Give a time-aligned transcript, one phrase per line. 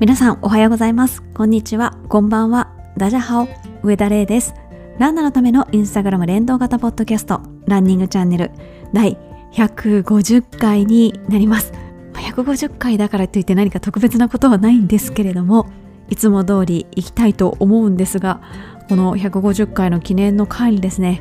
[0.00, 1.22] 皆さんおはようございます。
[1.34, 1.94] こんにちは。
[2.08, 2.72] こんばんは。
[2.96, 3.48] ダジャハオ
[3.82, 4.54] 上田玲です。
[4.98, 8.50] ランナーのためのインスタグラム連動型ポッドキャストランニングチャンネル
[8.94, 9.18] 第
[9.52, 11.74] 150回になります。
[12.14, 15.66] 150回だからといって何か特別なことはないんですけれども
[16.08, 18.40] いつも通り行きたいと思うんですが
[18.88, 21.20] この150回の記念の会にですね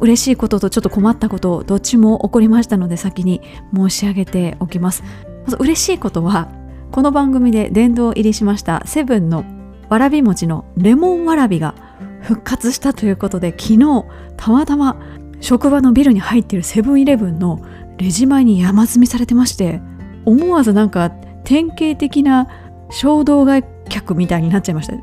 [0.00, 3.40] 嬉しいこととちょっと困ったことどっちも起こりましたので先に
[3.72, 5.04] 申し上げておきます。
[5.44, 6.65] まず嬉しいことは
[6.96, 9.44] この番組で殿堂入りしましたセブンの
[9.90, 11.74] わらび餅のレモンわらびが
[12.22, 14.06] 復活したということで昨日
[14.38, 14.98] たまたま
[15.42, 17.60] 職場のビルに入っているセブンイレブンの
[17.98, 19.82] レジ前に山積みされてまして
[20.24, 21.10] 思わずなんか
[21.44, 22.48] 典型的な
[22.88, 24.94] 衝動買客みたいになっちゃいました。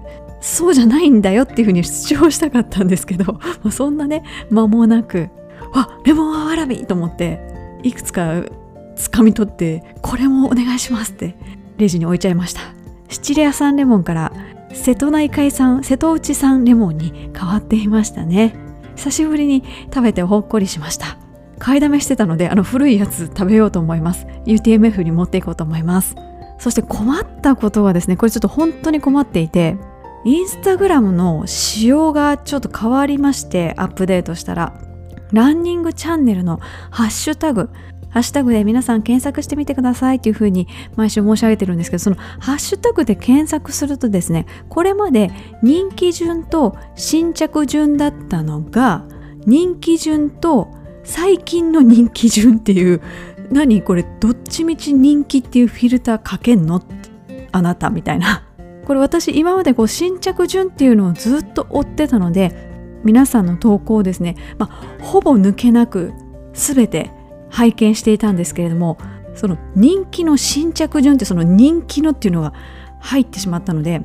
[0.42, 5.30] そうじゃないんだよっていうふうに主張したかったんですけどそんなね間もなく
[5.74, 7.40] あレモンわらびと思って
[7.84, 8.44] いくつか
[8.98, 11.36] 掴み取ってこれもお願いしますって
[11.78, 12.62] レジに置いちゃいました。
[13.10, 14.34] シチリア産レモンから
[14.74, 18.56] 瀬戸内海産瀬戸内産レモンに変わっていましたね。
[18.96, 21.18] 久しぶりに食べてほっこりしました。
[21.60, 24.26] 買いだめしてたのであの古いやつ食べようと思います。
[24.46, 26.16] UTMF に持っていこうと思います。
[26.60, 29.78] そして困ったことはですねこれちょっと本当に困っていて
[30.24, 34.74] インスタグラムの仕様がちょっと変わりましてアップデートしたら
[35.34, 37.70] ランニングチャンネルのハッシュタグ
[38.14, 49.06] ハッシュタグで皆さん検索してみてくださいっていうふうに毎週申し上げてるんですけどそのハッシュタグで検索するとですねこれまで人気順と新着順だったのが
[49.46, 50.70] 人気順と
[51.04, 53.02] 最近の人気順っていう
[53.52, 56.82] 何これどっちみち人気っていうフィルターかけんの？
[57.52, 58.48] あなたみたいな。
[58.86, 62.70] これ私今までこう新着順っていうのをずっと追ってたので
[63.04, 66.14] 皆さんの投稿をですね、まあ、ほぼ抜けなく
[66.54, 67.12] 全て
[67.54, 68.98] 拝見していたんですけれども
[69.36, 72.54] その人気の新着順ってその人気のっていうのが
[73.00, 74.02] 入ってしまったので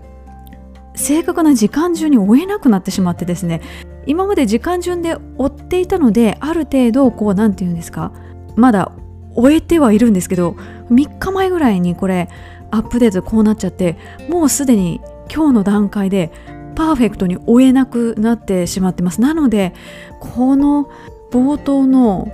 [0.94, 3.62] 正確な時間順に追えなくなってしまってですね
[4.06, 8.12] 今まで時間順で追っていたのである程度こう何て言うんですか
[8.54, 8.92] まだ
[9.34, 10.50] 終えてはいるんですけど
[10.91, 12.28] 3日前ぐらいにこれ
[12.70, 13.97] アップデートこうなっちゃって
[14.28, 15.00] もうすでに
[15.32, 16.32] 今日の段階で
[16.75, 19.20] パーフェクトに追えなくなってしまってます。
[19.20, 19.75] なので
[20.20, 20.88] この
[21.31, 22.28] 冒頭の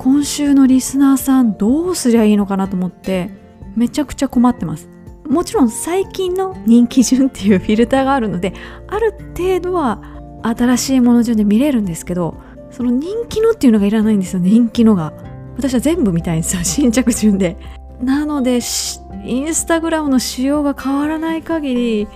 [0.00, 3.28] 今週のリスナーさんどうすりゃいいのかなと思って
[3.76, 4.88] めちゃくちゃ困ってます。
[5.28, 8.54] もちろん最近の人気順っていうフィルターがあるので
[8.88, 10.00] ある程度は
[10.42, 12.34] 新しいもの順で見れるんですけど
[12.70, 15.12] その人気のっていうのがいらないんですよ人気のが。
[15.58, 17.58] 私は全部見たいんですよ新着順で。
[18.00, 18.60] なので
[19.26, 22.08] インスタグラムの仕様が変わらない限り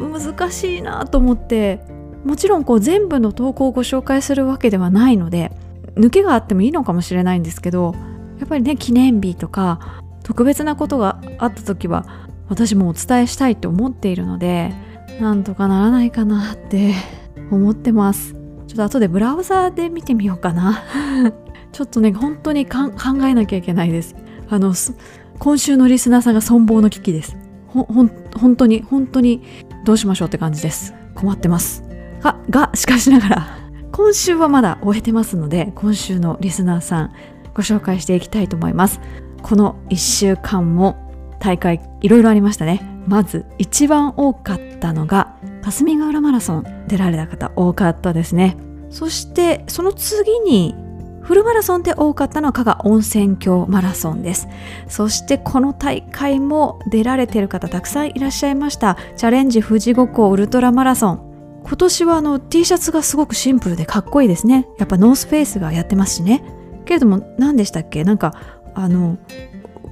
[0.00, 1.78] 難しいなと思って
[2.24, 5.52] もちろんこう全部の投稿をご紹介するわけではないので
[5.96, 7.94] 抜けがあってもいいのかもしれないんですけど
[8.38, 14.74] やっぱりね記念日とか特別なことがあった時は私もお伝えしたいと思っているので
[15.20, 16.94] なんとかならないかなって
[17.50, 18.34] 思ってます。
[18.66, 20.82] ちょっと後でブラウザーで見てみようかな。
[21.72, 22.90] ちょっとね本当に考
[23.24, 24.14] えなきゃいけないです。
[24.48, 24.74] あの
[25.38, 27.36] 今週のリスナーさんが存亡の危機です。
[27.66, 29.42] ほほん本当に本当に
[29.84, 30.94] どうしましょうって感じです。
[31.14, 31.84] 困ってます。
[32.22, 33.61] ががしかしながら。
[33.92, 37.12] 今週はまだ終えてますので今週のリスナーさん
[37.54, 39.00] ご紹介していきたいと思います。
[39.42, 40.96] この1週間も
[41.38, 42.80] 大会いろいろありましたね。
[43.06, 48.56] まず一番多かったのが霞ヶ浦マラソン出られた方多かったですね。
[48.88, 50.74] そしてその次に
[51.20, 54.48] フルマラソンで多かったのは加賀温泉郷マラソンです。
[54.88, 58.96] そしてこの大会も出られてる方たくさんいらっしゃいました。
[59.16, 61.31] チャレンジ富士五湖ウルトラマラソン。
[61.64, 64.68] 今年はあの T シャツがすごくシンプルでかっこいいですね。
[64.78, 66.42] やっぱノースフェイスがやってますしね。
[66.84, 68.04] けれども何でしたっけ？
[68.04, 68.34] なんか
[68.74, 69.18] あの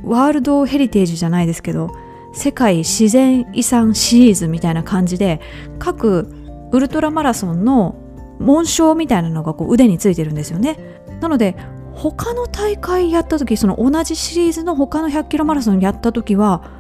[0.04, 1.90] ワールドヘリテージじゃないですけど
[2.32, 5.40] 世界自然遺産シリーズみたいな感じで
[5.78, 6.28] 各
[6.72, 7.96] ウルトラマラソンの
[8.38, 10.78] 紋章みたいなのがこう腕についてるんですよね。
[11.20, 11.56] なので
[11.92, 16.70] 他の大会やった時その同じシリーズの他の100キロマラソンやった時は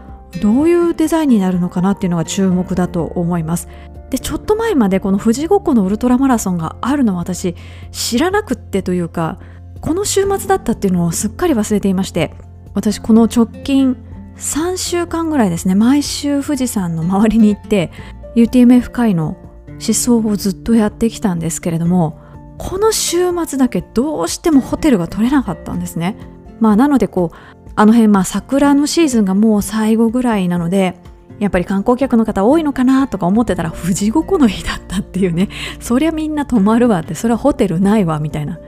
[0.40, 3.68] どういうデザインになるのかなっていうのが注目だと思います。
[4.10, 7.54] でちょっと前までこの富士五湖のウルトラマラソンがあるのは私
[7.92, 9.38] 知らなくってというか
[9.80, 12.34] この週末だったっていうのをすっかり忘れていまして
[12.74, 13.96] 私この直近
[14.36, 17.90] 3週間ぐらいですね毎週富士山の周りに行って
[18.36, 19.36] UTMF 会の
[19.68, 22.20] 思想をずっとやってきたんですけれども
[22.58, 26.16] この週末だけどうしてもホテルが取れなかったんですね。
[26.60, 27.36] まあなのでこう
[27.74, 30.96] あの辺まあ桜のシーズンがもう最後ぐらいなので
[31.40, 35.48] やっぱり観光客の方多いのかなとか思ってたら富士五湖の日だったっていうね。
[35.80, 38.58] そりゃみんな泊まるわってそれはホテルないわみたいな。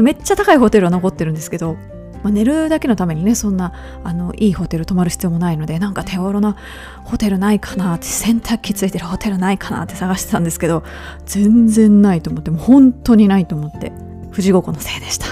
[0.00, 1.76] めっちゃ高いホテルは残ってるんですけど
[2.22, 3.72] まあ、寝るだけのためにねそんな
[4.04, 6.56] あのいいホテル泊まる必要もないのでなんか手頃な
[7.04, 10.84] ホテルないかなって洗濯機ついてるホテルないかなって探してたんですけど
[11.26, 13.92] 全然ないと思ってもう本当にないと思って
[14.30, 15.26] 富士五湖のせいでした。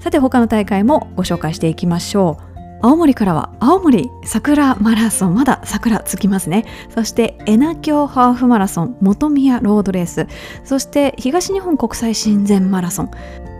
[0.00, 2.53] さて他の大会もご紹介していきましょう。
[2.84, 6.66] 青森からは青森桜マラソンまだ桜つきますね。
[6.90, 10.26] そして恵那峡ハーフマラソン本宮ロードレース。
[10.64, 13.10] そして東日本国際親善マラソン。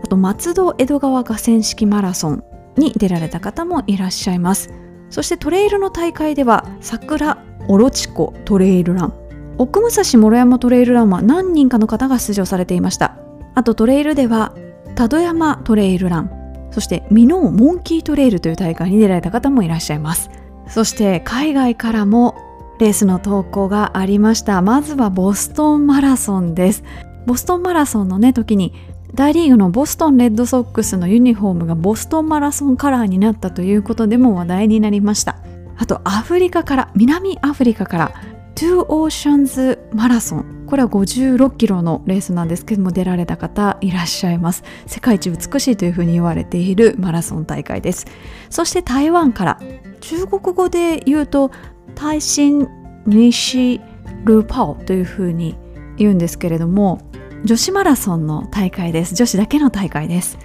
[0.03, 2.43] あと松戸江戸川河川敷マラソン
[2.77, 4.69] に出られた方もいらっしゃいます。
[5.09, 9.13] そしてトレイルの大会では桜オロチコトレイルラン。
[9.57, 13.17] 奥武蔵諸山トレイルランは何人かの方が出場されていました。
[13.55, 14.53] あとトレイルでは
[14.93, 16.44] 多度山トレイルラン。
[16.75, 20.29] そしてミノーモンキートレイルという大会に出られた方もいらっしゃいます。
[20.67, 22.35] そして海外からも
[22.81, 24.61] レースの投稿がありました。
[24.61, 26.83] まずはボストンマラソンです。
[27.25, 28.73] ボストンマラソンのね時に
[29.13, 35.37] 大リーグのボストンレッドソックスのユニフォームがボストンマラソンカラーになったということでも話題になりました。
[35.77, 38.13] あとアフリカから南アフリカから
[38.55, 44.61] トゥーオーシャンズマラソンこれは56キロのレースなんですけども出られた方いらっしゃいます。
[44.87, 48.05] 世界一美しいというふうに言われているマラソン大会です。
[48.49, 49.61] そして台湾から
[50.01, 51.49] 中国語で言うと
[51.95, 52.67] 耐震
[53.05, 53.79] 西
[54.25, 55.55] ルーパオというふうに
[55.95, 56.99] 言うんですけれども
[57.45, 59.15] 女子マラソンの大会です。
[59.15, 60.37] 女子だけの大会です。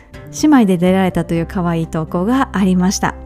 [0.42, 3.16] 姉妹で出られたという可愛い投稿がありました。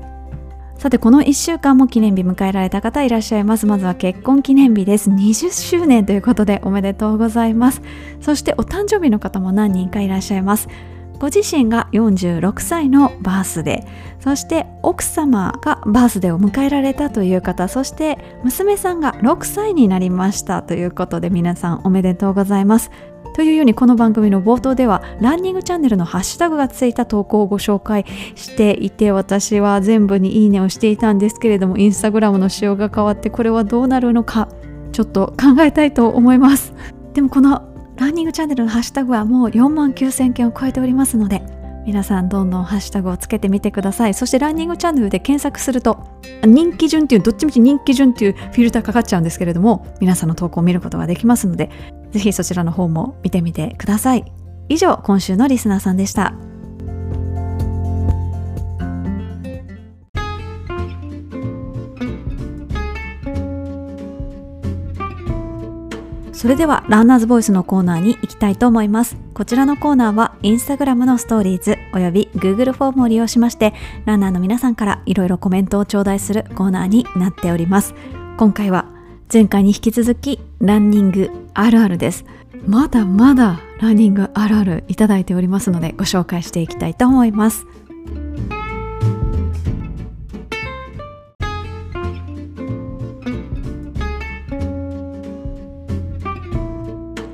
[0.84, 3.64] さてこの1週間も記念日迎えられた方いらっしゃいます。
[3.64, 5.08] まずは結婚記念日です。
[5.08, 7.80] 20周年ということでおめでとうございます。
[8.20, 10.68] そしてお誕生日の方も何人かいらっしゃいます。
[11.18, 14.22] ご自身が46歳のバースデー。
[14.22, 17.66] そして奥様がバースデーを迎えられたという方。
[17.68, 22.90] そして娘さんが6歳になりましたということで皆さんおめでとうございます。
[23.34, 34.48] というようにこの番組の冒頭ではランニングチャンネルのハッシュタグがついた投稿をご紹介していて私は全部にいいねをしていたんですけれどもインスタグラムの仕様が変わってこれはどうなるのか
[34.92, 36.72] ちょっと考えたいと思います。
[37.12, 41.42] でもこのランニングチャンネルのハッシュタグはもう4万9000件を超えておりますので
[41.86, 44.14] 皆さんどんどんハッシュタグをつけてみてください。
[44.14, 45.98] そしてランニングチャンネルで検索すると
[46.44, 51.70] 人気順っていうどっちみち人気順っていうフィルターかかっちゃうんですけれども皆さんの投稿を見ることができますので
[52.14, 54.24] ぜひそちらの方も見てみてください。
[54.68, 56.32] 以上今週のリスナーさんでした。
[66.32, 69.16] それではランナーズボイスのコーナーに行きたいと思います。
[69.32, 73.74] こちらのコーナーはインスタグラムのストーリーズおよび Google フォームを利用しまして
[74.04, 77.92] ランナーの皆さんからいろいろコメントを頂戴するコーナーになっております。
[78.36, 78.93] 今回は
[79.34, 82.24] 前回に引き続きランニングあるあるです。
[82.68, 87.66] まだまだランニングあるあるいただいておりますのでご紹介していきたいと思います。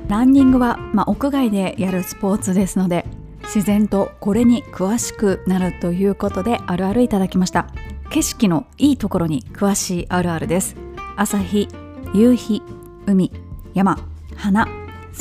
[0.07, 3.05] ランニングは、まあ、屋外でやるスポーツですので
[3.43, 7.67] 自然とこれに詳しくなるということであるあるいただきました。
[8.09, 10.75] 景色のいいところに詳しいあるあるです。
[11.15, 11.67] 朝日
[12.13, 12.61] 夕日
[13.05, 13.31] 海
[13.73, 13.97] 山
[14.35, 14.67] 花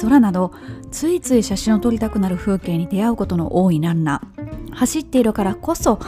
[0.00, 0.52] 空など
[0.90, 4.74] ついつい写真を撮りたくなる風景に出会うことの多いランナー。
[4.74, 5.98] 走っているからこそ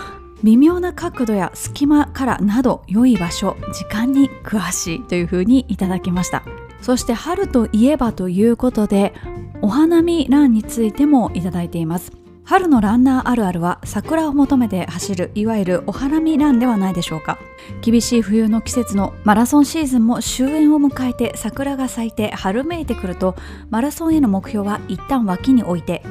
[0.43, 6.43] 微妙な角度や隙間からなど良い場所時間に詳しいというふうにいただきました。
[6.81, 9.15] そして春といえばということで
[9.61, 12.22] お花見ランについてもいただいています。
[12.45, 17.39] 春のランナーあるあるは桜を求めて走るいわゆるお花見ランではないでしょうか。
[17.81, 23.37] 厳しい冬の季節のマラソンシーズンも終焉を迎えて桜が咲いて春めいてくると
[23.71, 26.03] マラソンへの目標は一旦脇に置いて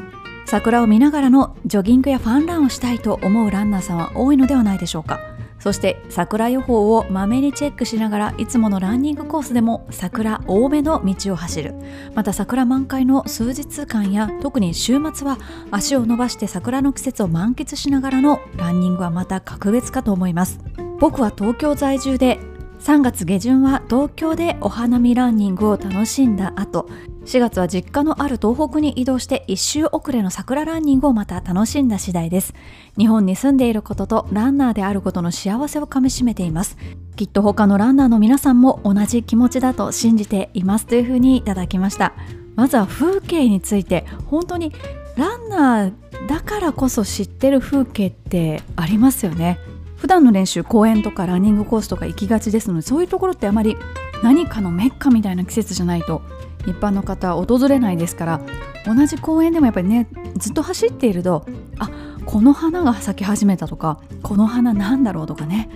[0.45, 5.30] 桜を見ながらのジョギングやファンランをしたいと思うランナーさんは多いのではないでしょうか。
[5.61, 11.75] そして桜予報をまめにチェックしながらいつものランニングコースでも桜多めの道を走る。
[12.15, 15.37] また桜満開の数日間や特に週末は
[15.69, 20.59] 足を伸ばして桜の季節を満喫しながらのランニングはまた格別かと思います。
[20.99, 22.39] 僕は東京在住で
[22.79, 26.89] 3月下旬は東京でお花見ランニングを楽しんだ後
[27.25, 32.55] 4月は実家のある東北に移動して一周遅れの桜ランニングをまた楽しんだ次第です。
[32.97, 36.77] 日本に住んでいることとランナーであることの幸せをかみしめています。
[37.15, 42.13] きっと他のランナーの皆さんも同じ気持ちだと信じていますというふうにいただきました。
[42.55, 44.73] まずは風景について本当に
[45.15, 45.93] ランナー
[46.27, 49.59] だからこそ知ってる風景ってありますよね。
[49.95, 53.77] 普段の練習公園とかランニングコースとか行きがちですのでそういうところってあまり
[54.23, 56.23] 何かのメッカみたいな季節じゃないと
[56.65, 58.41] 一般の方訪れないですから
[58.85, 61.45] 同じ公園でもやっぱりねずっと走っていると
[61.79, 61.89] あ
[62.25, 65.69] この花が咲き始めたとかこの花なんだろうとかね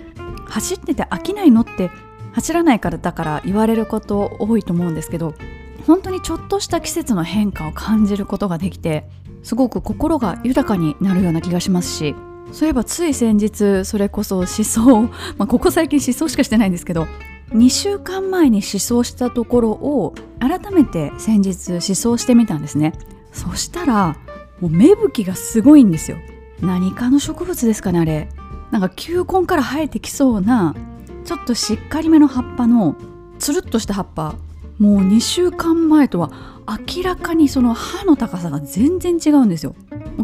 [0.46, 1.90] 走ってて飽きないのって
[2.32, 5.34] 走らないからだから言われること多いと思うんですけど
[5.86, 9.08] 本当にちょっとした季節の変化を感じることができて
[9.42, 12.14] すごく心が豊かになるような気がしますし
[12.52, 17.06] そういえばつい先日それこそ思想、まあ、ここ最近思想しかしてないんですけど
[17.50, 22.92] 2週間前に思想したところを改めて先日思想してみたんですね。
[23.32, 24.16] そしたら
[24.60, 26.16] もう芽吹きがすごいんですよ。
[26.60, 28.28] 何かの植物ですかねあれ。
[28.70, 30.74] なんか球根から生えてきそうな
[31.24, 32.96] ちょっとしっかりめの葉っぱの
[33.38, 34.34] つるっとした葉っぱ。
[34.78, 36.30] もう2週間前とは
[36.66, 39.74] 明らかにその歯の高さが全然違うんですよ。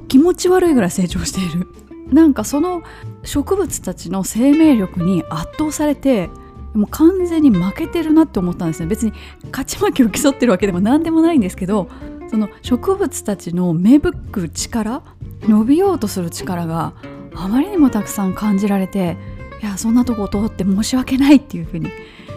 [0.09, 1.69] 気持ち悪いぐらい成長している。
[2.12, 2.83] なんかその
[3.23, 6.29] 植物たちの生命力に圧倒されて
[6.75, 8.87] もう完全に負けてるなって思ったんですね。
[8.87, 9.12] 別に
[9.50, 11.88] 勝ち負けを競ってるわけでも何でもないんですけど
[12.31, 15.02] その植物たちの芽吹く力
[15.43, 16.95] 伸びようとする力が
[17.35, 19.17] あまりにもたくさん感じられて
[19.62, 21.91] いやそんなとこ通って申し訳ないっていうふうに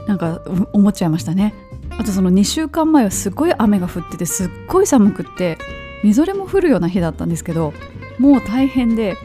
[0.07, 0.41] なんか
[0.73, 1.53] 思っちゃいましたね。
[1.97, 5.57] あとその2週間前はすごい雨が降っててすっごい寒くって
[6.03, 7.73] みぞれも降るような日だったんですけど
[8.19, 9.15] もう大変で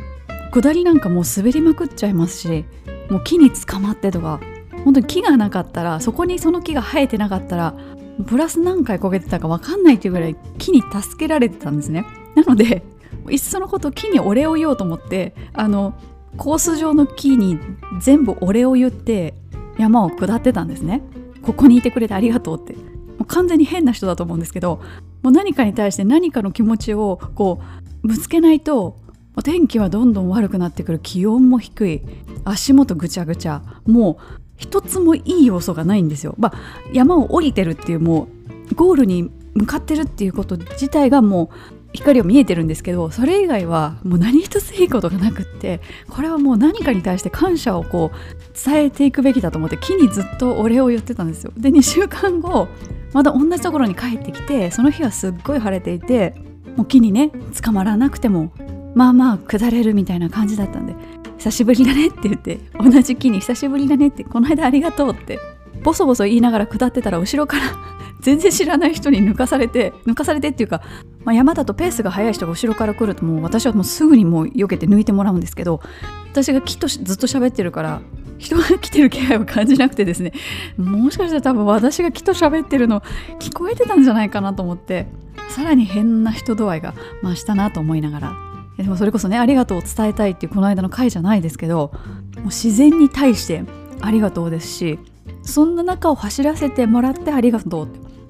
[0.52, 2.64] 下りなんかもう滑りまくっちゃいますし
[3.10, 4.40] もう木に捕まってとか
[4.84, 7.74] 本当に木がなかったらそこにその木が生えてなかったら
[8.26, 12.04] プラス何回焦げてたか分かんないっていうぐらい木に助けられてたんですね。
[12.34, 12.82] なので
[13.28, 15.94] いっそのこと木にお礼を言おうと思ってあの
[16.36, 17.58] コース上の木に
[18.00, 19.34] 全部お礼を言って
[19.78, 21.02] 山を下ってたんですね。
[21.42, 22.74] ここにいてくれてありがとうって。
[22.74, 22.80] も
[23.20, 24.80] う完全に変な人だと思うんですけど
[25.22, 27.60] もう何かに対して何かの気持ちをこ
[28.02, 28.96] うぶつけないと
[29.44, 30.98] 天気はどんどん悪くなってくる。
[30.98, 32.02] 気温も低い。
[32.44, 33.62] 足元ぐちゃぐちゃ。
[33.86, 36.34] もう一つもいい要素がないんですよ。
[36.38, 36.58] まあ、
[36.92, 38.28] 山を降りてるっていうも
[38.70, 52.68] うゴールに向かってるっていうこと自体がもう光を見えてるんですけどそれ以外はもう何一ついいことがなくってこれはもう何かに対して感謝をこう伝えていくべきだと思って木にずっとお礼を言ってたんですよで2週間後
[53.12, 56.34] また同じところに帰ってきてその日はすっごい晴れていて
[56.76, 58.52] もう木にね捕まらなくても
[58.94, 60.94] まあまあ下れるみたいな感じだったんで
[61.40, 65.38] 久しぶりだねって言って同じ木に久しぶりだねってこの間ありがとうって
[65.82, 67.64] ボソボソ言いながら下ってたら後ろから
[68.20, 70.82] 全然知らない人に抜かされて抜かされてっていうか、
[71.24, 75.80] まあ、山だとペースが速い人が後ろから来るともう私はもうすぐにもう避けて抜いてもらうんですけど
[76.30, 78.02] 私が木とずっと喋ってるから
[78.36, 80.32] 人が来てる気配を感じなくてですね
[80.76, 83.00] もしかしたら多分私が木と喋ってるの
[83.38, 85.06] 聞こえてたんじゃないかなと思って
[85.48, 88.49] さらに変な人度合いが増したなと思いながら
[88.82, 91.92] でもそれこそねありがとうを伝えたいっていうこの間の回じゃないですけど
[92.36, 93.64] もう自然に対して
[94.00, 94.98] ありがとうですし
[95.42, 97.88] そんな中を走らせてもらってありがとうっ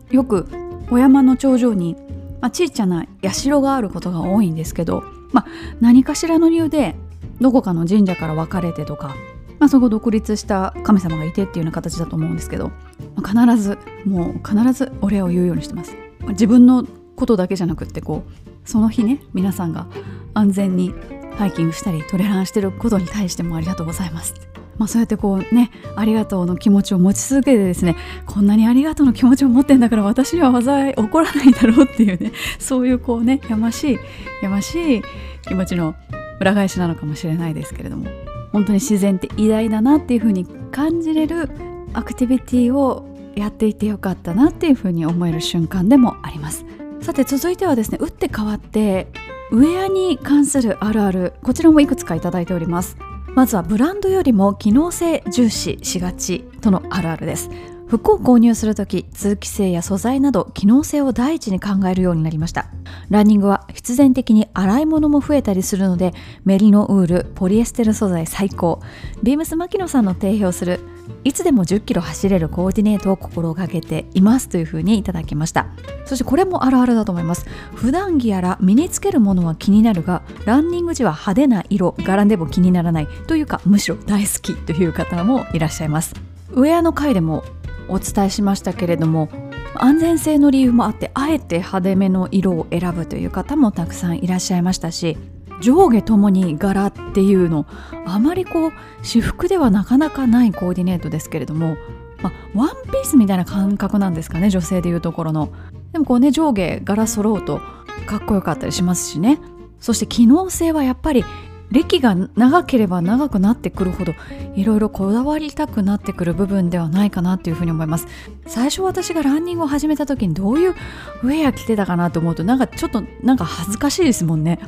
[0.09, 0.49] てよく
[0.91, 1.97] お山の頂上に、
[2.41, 5.47] まあ、小さな社があることが多いんですけど、まあ、
[5.81, 6.97] 何かしらの理由で
[7.41, 9.15] どこかの神社から分かれてとか、
[9.61, 12.73] まあ、そこ独立した神様がいてっていうような形だと思うんですけど、
[13.15, 15.97] まあ、必ずもう必ずお礼を言うようにしてます。
[16.31, 16.85] 自分の
[17.17, 19.89] ことだけじゃなくってこうその日ね皆さんが
[20.33, 20.95] 安全に
[21.37, 24.35] ハイキングしたりトレランしてることに対してもありがとうございます。
[24.79, 27.97] まあ、そうやってこうねありがとうの気持ちを持ち続けてですね
[28.27, 33.99] こんなにありがとうの気持ちを持ってんだから私には災い起こらないだろうっていうね そういうこうねやましい
[34.41, 35.03] やましい
[35.43, 35.97] 気持ちの
[36.41, 38.07] 裏返しなのかもしれないですけれども
[38.53, 41.51] 本当に自然って偉大だなっていうふうに感じれる
[41.93, 46.65] アクティビティをやっていてよかったなっていうふうに思える瞬間でもあります。
[47.03, 49.09] さて続いてはですね打って変わって
[49.51, 52.97] ウェアに関するあるあるこちらもいくつかいただいております。
[53.35, 57.49] まずはブランドよりも機能性重視しがちとのあるあるです。
[57.89, 62.71] 服を購入するとき通気性や素材など機能性を第一に考えるようになりました。
[63.09, 66.13] ランニングは必然的に洗い物も増えたりするので
[66.45, 68.81] メリノウールポリエステル素材最高。
[69.25, 70.79] ビームス牧野さんの提供する
[71.25, 75.67] いつでも10キロ走れるコーディネートを心がけていますというふうにいただきました。
[76.05, 77.47] そしてこれもあるあるだと思います。
[77.75, 86.15] 普段着やら身につけるものは気になるがランニング時は派手な色柄でも気にならないというかむしろ大好きという方もいらっしゃいます。
[86.53, 87.45] ウェアの回でも
[87.89, 89.29] お伝えしましたけれども
[89.75, 95.17] 安全性の理由もあってあえて派手めの色を選ぶという方もたくさんいらっしゃいましたし
[95.61, 97.67] 上下ともに柄っていうの
[98.07, 101.77] あまりこう私服ではなかなかないコーディネートですけれども、
[102.23, 105.53] まあ、ワンピースみたいな感覚なんですかね女性でいうところの。
[105.93, 107.61] でもこうね上下柄揃うと
[108.07, 109.39] かっこよかったりしますしね。
[109.81, 111.25] そして機能性はやっぱり
[111.71, 114.15] 歴が長ければ長くなってくるほど
[114.57, 118.07] いろいろこだわりたくなってくる部分ではないかなっていうふうに思います。
[118.47, 120.75] 最初私がランニングを始めた時にどういう
[121.23, 124.59] ウェア着てたかなと思うとなんかちょっとなんか恥ずかしいですもんね、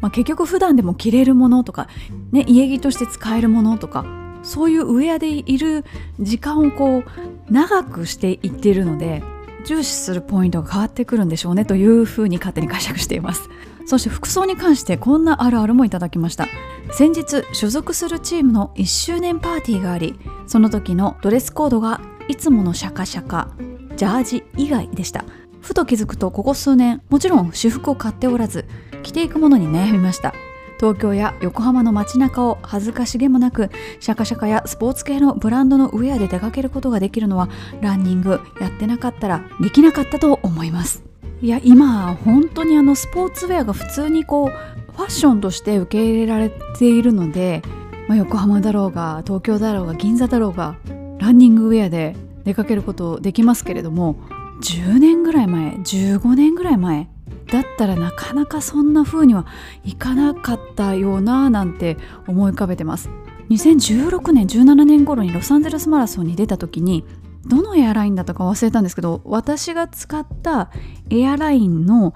[0.00, 1.88] まあ、結局普段でも着れるものとか、
[2.32, 4.06] ね、家着として使えるものとか
[4.42, 5.84] そういうウェアでいる
[6.20, 7.04] 時間をこう
[7.52, 9.22] 長くしていっているので
[9.66, 13.50] 重視するポイントが変わってくるんでしょうねというふうに勝手に解釈しています。
[13.86, 16.46] そして服装に関してこんなあるあるもいただきました。
[16.92, 23.50] 先日所属するチームの1周年パーティーがありその時のドレスコードがいつものシャカシャカ
[23.96, 25.24] ジャージ以外でした。
[25.60, 28.66] ふと気づくとここ数年もちろん私服を買っておらず
[29.02, 30.32] 着ていくものに悩みました。
[30.78, 37.48] 東京や横浜の街中を恥ずかしげもなくシャカシャカやスポーツ系のブランドのウェアで出かけることができるのは
[37.80, 41.02] ランニングやってなかったらできなかったと思います。
[41.42, 44.48] いや今本当にあのスポーツウェアが普通にこう
[44.92, 47.62] ファッションとして受け入れられているので、
[48.08, 50.76] まあ、横浜だろうが東京だろうが銀座だろうが
[51.18, 54.16] ランニングウェアで出かけることできますけれども
[54.62, 57.08] 10年ぐらい前15年ぐらい前
[57.52, 59.46] だったらなかなかそんな風には
[59.84, 63.10] いかなかったようななんて思い浮かべてます。
[63.50, 67.04] 2016年17年頃にロサンゼルスマラソンに出た時に
[67.46, 70.70] どのエアラインだったか忘れたんですけど私が使った
[71.10, 72.14] エアラインの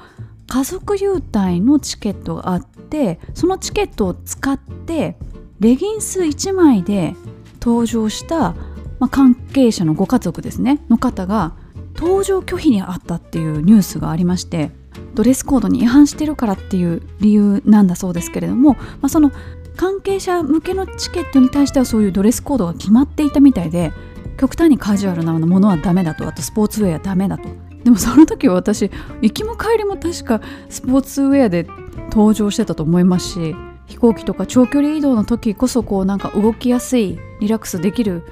[0.48, 5.16] 家族優待のチケットがあってそのチケットを使って
[5.60, 7.14] レギンス1枚で
[7.60, 8.54] 登場した、
[8.98, 11.54] まあ、関係者のご家族ですねの方が
[11.94, 14.72] 搭乗拒否にあったっていうニュースがありまして
[15.14, 19.30] ドレスコードに違反してるからっていう理由なんだそうですけれども、まあ、その
[19.76, 23.92] 関係者向けのチケットに対してはそういうドレスコードが決まっていたみたいで
[24.40, 26.26] 極端にカジュアルなものはダメだと。
[26.26, 27.46] あとスポーツウェアダメだと。
[27.84, 31.66] でもその時は私行きも帰りも確かスポーツウェアで
[32.10, 33.56] 登場してたと思いますし
[33.86, 38.22] 飛行機とか長距離移動の時こそこうなんか動きやすいリラックスできる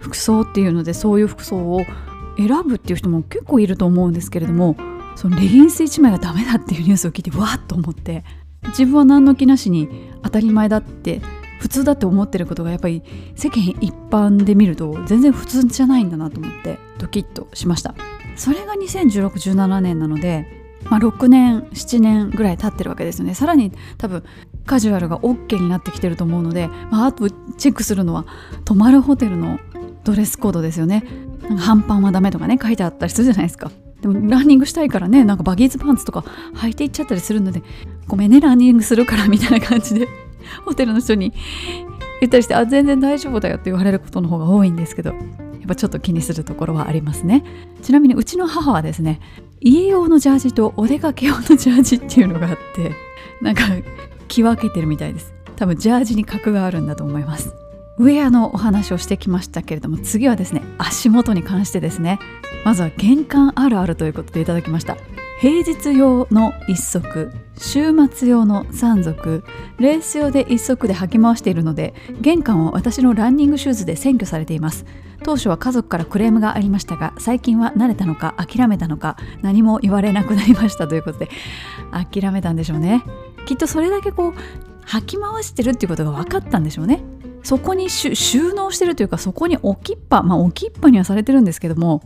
[0.00, 1.82] 服装っていうのでそういう服装を
[2.36, 4.76] 選ぶっていう人も結構いると思うんですけれども
[5.14, 8.24] そのレギンス1枚がダメだっていうニュースを聞いてわーっと思って。
[8.68, 11.20] 自分は何の気なしに当たり前だって
[11.58, 13.02] 普通だって思ってることがやっぱり
[13.34, 17.94] 世間一般で見ると全然普通じゃないんだなと思ってドキッとしました。
[18.36, 20.46] それが201617年なので、
[20.84, 23.34] まあ、6年7年ぐらい経ってるわけですよね。
[23.34, 24.22] さらに多分
[24.66, 28.26] カジュアルが OK になってきてると思うので、まあ、あとチェックするのは
[28.64, 29.58] 泊まるホテルの
[30.04, 31.04] ドレスコードですよね。
[31.48, 33.70] なんか半パンはダメとかね書いてあったりするじゃないですか。
[34.00, 37.62] でもランニングしたいからねなんかバギーズパンツとか履いていっちゃったりするので
[38.06, 40.25] ごめんねランニングするからみたいな感じで。
[40.64, 41.32] ホテルの人に
[42.20, 45.18] 言ったりしてあ全然大丈夫だよって言われることの方が多いんですけどやっ
[45.66, 47.44] ぱちょっと気にするところはありますね。
[47.82, 49.20] ちなみにうちの母はですね
[49.60, 52.92] 家用のジャージとお出かけ用のジャージっていうのがあって
[53.40, 53.64] なんか
[54.28, 55.34] 着分けてるみたいです。
[55.56, 57.54] 多分ジャージに格があるんだと思います。
[57.98, 62.18] ウェアのお話をしてきましたけれども次はですね足元に関してですね。
[62.64, 64.96] まずは玄関あるあるということでいただきました。
[65.38, 69.44] 平日用の1足週末用の3足
[69.78, 74.86] レース用で1足で履き回しているので玄関を私のランニングシューズで占拠されています。
[75.22, 81.28] 当初は家族からクレームがありましたが最近は慣れたのか諦めたのか何も言われなくなりましたということで
[81.90, 83.02] 諦めたんでしょうね。
[83.46, 84.34] きっとそれだけこう
[84.86, 87.02] 履き回してるっていうことが分かったんでしょうね。
[87.42, 92.02] そこに収納してるというかそこに置きっぱまあ置きっぱにはされてるんですけども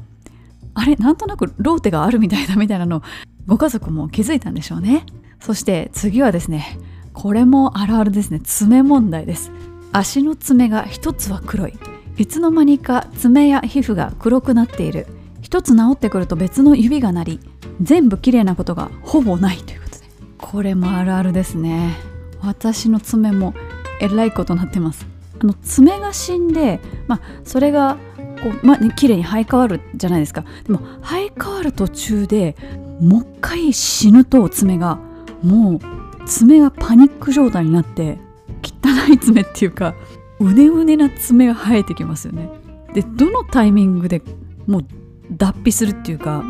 [0.74, 3.02] あれなんとなくローテがあるみたいだみたいなの
[3.46, 5.04] ご家族も気づいたんでしょうね。
[5.40, 6.78] そして次はですね
[7.12, 8.40] これもあるあるですね。
[8.40, 9.50] 爪問題です。
[9.92, 11.74] 足の爪が一つは黒い。
[12.16, 15.06] いつの間にか爪や皮膚が黒くなっている。
[15.42, 17.40] 一つ治ってくると別の指が鳴り
[17.80, 20.04] 全部綺麗なことがほぼないということで。
[20.38, 21.96] これもあるあるですね。
[22.42, 23.54] 私の爪も
[24.00, 25.06] えらいことなってます。
[25.42, 26.78] あの爪が死んで
[27.08, 27.96] まあそれが
[28.42, 30.44] こう、まあね、綺麗に生え変わるじゃないですか。
[30.64, 32.56] でも生え変わる途中で
[33.00, 34.98] もう一回死ぬと爪が
[35.42, 35.78] もう
[36.26, 38.18] 爪がパニック状態になって
[38.62, 39.94] 汚い爪っていうか
[40.38, 42.48] うねうねな爪が生えてきますよね。
[42.94, 44.22] でどのタイミングで
[44.66, 44.84] もう
[45.30, 46.44] 脱皮するっていうか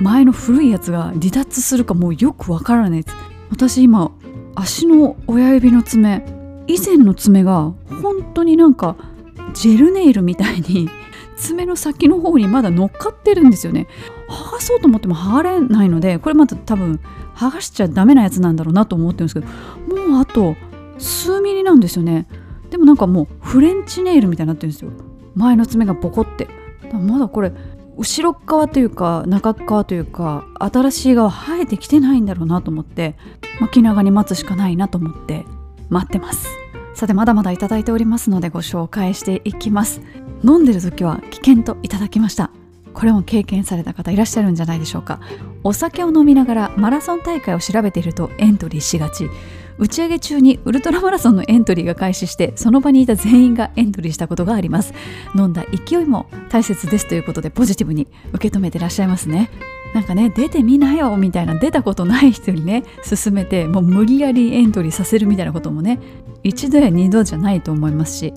[0.00, 3.16] 前の古いやつが離脱するかもうよくわからないです。
[3.50, 4.10] 私今
[4.54, 6.24] 足の親指の爪
[6.66, 8.96] 以前の爪が本当になんか
[9.54, 10.88] ジェルネイルみたいに
[11.42, 13.88] 爪の先の方にまだ乗っかってるんですよね。
[14.28, 17.00] 剥がそうと思っても剥がれないのでこれまた多分
[17.34, 19.46] 剥がしちゃダメなやつなんだろうなと思ってるんですけど
[20.08, 20.54] もうあと
[20.98, 22.28] 数ミリなんですよね。
[22.70, 24.90] でもなんかもうフレンチネイルみたいになってるんですよ。
[25.34, 26.48] 前の爪がボコって。
[26.92, 27.52] まだこれ
[27.96, 33.16] 後ろ側というか中側というか新しい側生えてきてないんだろうなと思って、
[33.60, 35.44] まあ、気長に待つしかないなと思って
[35.88, 36.46] 待ってます。
[36.94, 40.02] さてまだまだいただいておりますのでご紹介していきます。
[40.44, 42.50] 飲んでる時は危険といただきました。
[42.94, 45.20] これも経験された方いらっしゃるんじゃないでしょうか。
[45.64, 49.30] お酒を飲みながらマラソン大会を調べているとエントリーしがち。
[49.78, 54.92] 打ち上げ中にウルトラマラソンのエントリーが開始してその場にいた全員がエントリーしたことがあります。
[55.34, 59.50] 飲んだ勢いも大切ですということでポジティブに受け止めてらっしゃいますね。
[59.94, 66.00] なんかね出てみなよみたいな出たことない人にね勧めてもう無理やりエントリーさせるみたいなこともね
[66.42, 68.34] 一度や二度じゃないと思いますし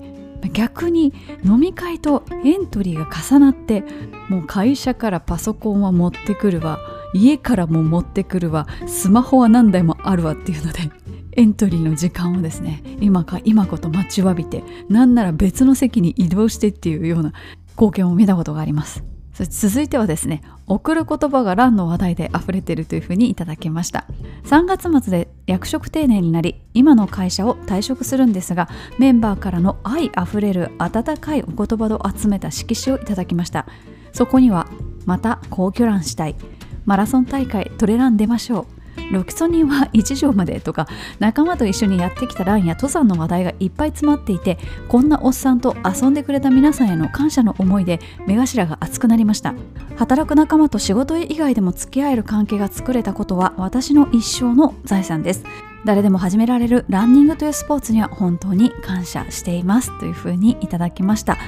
[0.52, 1.12] 逆に
[1.44, 3.84] 飲み会とエントリーが重なって
[4.28, 6.78] もう会社からパソコンは持ってくるわ。
[7.14, 8.66] 家からも持ってくるわ。
[8.86, 10.90] スマホは何台もあるわっていうので
[11.32, 17.32] エントリーの時間をですね今か今こと待ちわびてなんなら別の席に移動してっていうような
[17.76, 19.04] 光景を見たことがあります。
[19.44, 24.06] 続いてはですね送る言葉が欄の話題で溢れているというふうにいただきました。
[24.44, 28.68] 3月末で役職定年になり今の会社を退職するんですが
[28.98, 33.66] メンバーからの愛あふれる温かいお言葉を集めた色紙をいただきました。
[34.12, 34.66] そこには
[35.04, 36.36] また皇居ランしたい。
[36.84, 38.75] マラソン大会トレラン出ましょう。
[39.12, 40.86] ロキソニンは1錠までとか
[41.18, 49.54] 仲間と一緒にやってきたランや登山の話題がいっぱい詰まっていてこんなおっさんと遊んでくれた皆さんへの感謝の思いで目頭が熱くなりました。
[49.96, 55.44] 働く仲間と仕事以外でも付き合える関係が作れたことは私の一生の財産です。
[55.84, 61.38] 誰でも始められるランニングというスポーツには本当に感謝していますというふうにいただきました。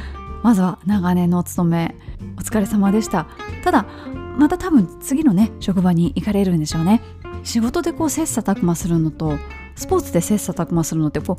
[0.42, 1.94] まずは長年のお勤め。
[2.36, 3.26] お疲れ様でした。
[3.64, 3.86] ただ
[4.38, 7.02] また多分次のね職場に行かれるんでしょうね。
[7.42, 9.38] 仕事でこう切磋琢磨するのと
[9.76, 11.38] スポーツで切磋琢磨するのってこ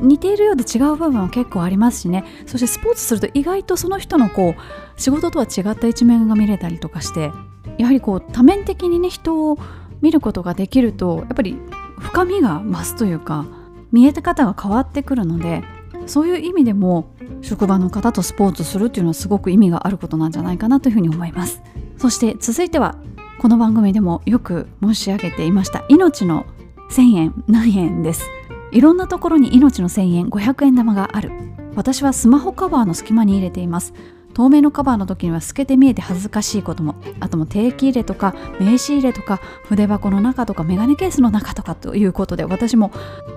[0.00, 2.24] う似ているようで違う部分は結構ありますしね。
[2.46, 7.32] そしてスポーツすると意外とその人のこう仕事とは違った一面が見れたりとかして
[7.78, 9.58] やはりこう多面的にね人を
[10.00, 11.56] 見ることができるとやっぱり
[11.98, 13.46] 深みが増すというか
[13.92, 15.62] 見えた方が変わってくるので
[16.06, 21.62] そういう意味でも職場の方とスポーツするっていうのはすごく意味があることなんじゃないかなというふうに思います。
[21.96, 22.96] そして続いては
[23.40, 25.86] この番組でもよく申し上げていました。
[25.88, 26.44] 命の
[26.90, 28.28] 1000円何円です。
[28.70, 31.32] いろんなところに命の1000円500円玉がある。
[31.74, 33.94] 私はスマホカバーの隙間に入れています。
[34.34, 36.96] 透明のカバーの時には透けて見えて恥ずかしいことも。
[37.18, 42.92] あとも定期入れとか名刺入れとか筆箱の中とかメガネケースの中とかということで私も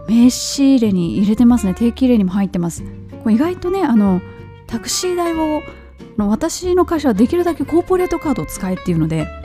[0.10, 1.76] 名刺入れに入れてますね。
[1.76, 2.84] 定期入れにも入ってます。
[3.24, 4.22] これ意外とねあの
[4.68, 5.62] タクシー代を
[6.18, 9.42] 私の会社はできるだけコーポレートカードを使えっていうので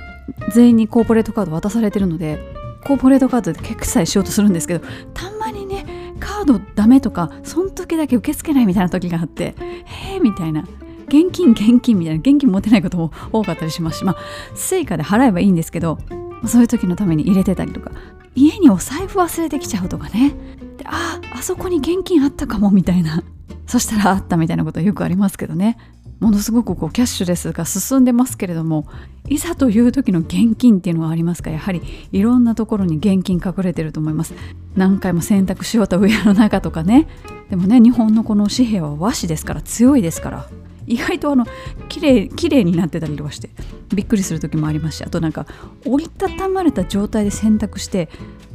[0.53, 2.39] 全員にコーポレートカード渡されてるので
[2.85, 10.65] コーポレートカードで決済しようとするんですけどたまにねカードダメとかその時だけ受け付けないみたいな時があってへえみたいな。
[11.09, 12.21] 現金現金みたいな。
[12.21, 14.17] 現金持てないことも多かったりしますしまあ
[14.55, 15.99] Suica で払えばいいんですけど
[16.47, 17.93] そういう時のために入れてたりとか
[18.35, 20.35] 家にお財布忘れてきちゃうとかね。
[20.77, 23.23] でああそこに現金あったかもみたいな。
[23.67, 25.77] そしたらあったみたいなことよくありますけどね。
[26.21, 28.89] ものすごくこうキャッシュレスが進んでますけれども
[29.29, 34.35] いざという時の現金っていうのがありますからやはりいろんなところに現金隠れてると思います。
[34.75, 37.07] 何回も洗濯しようとウェアの中とかね。
[37.51, 40.49] でもね日本のこの紙幣は和紙ですから強いですから。
[40.87, 41.45] 意外とあの
[41.91, 43.51] 綺麗綺麗になってたりとかして
[43.95, 45.47] びっくりする時もありますしあとなんか
[45.85, 48.09] 折りたたまれた状態で洗濯して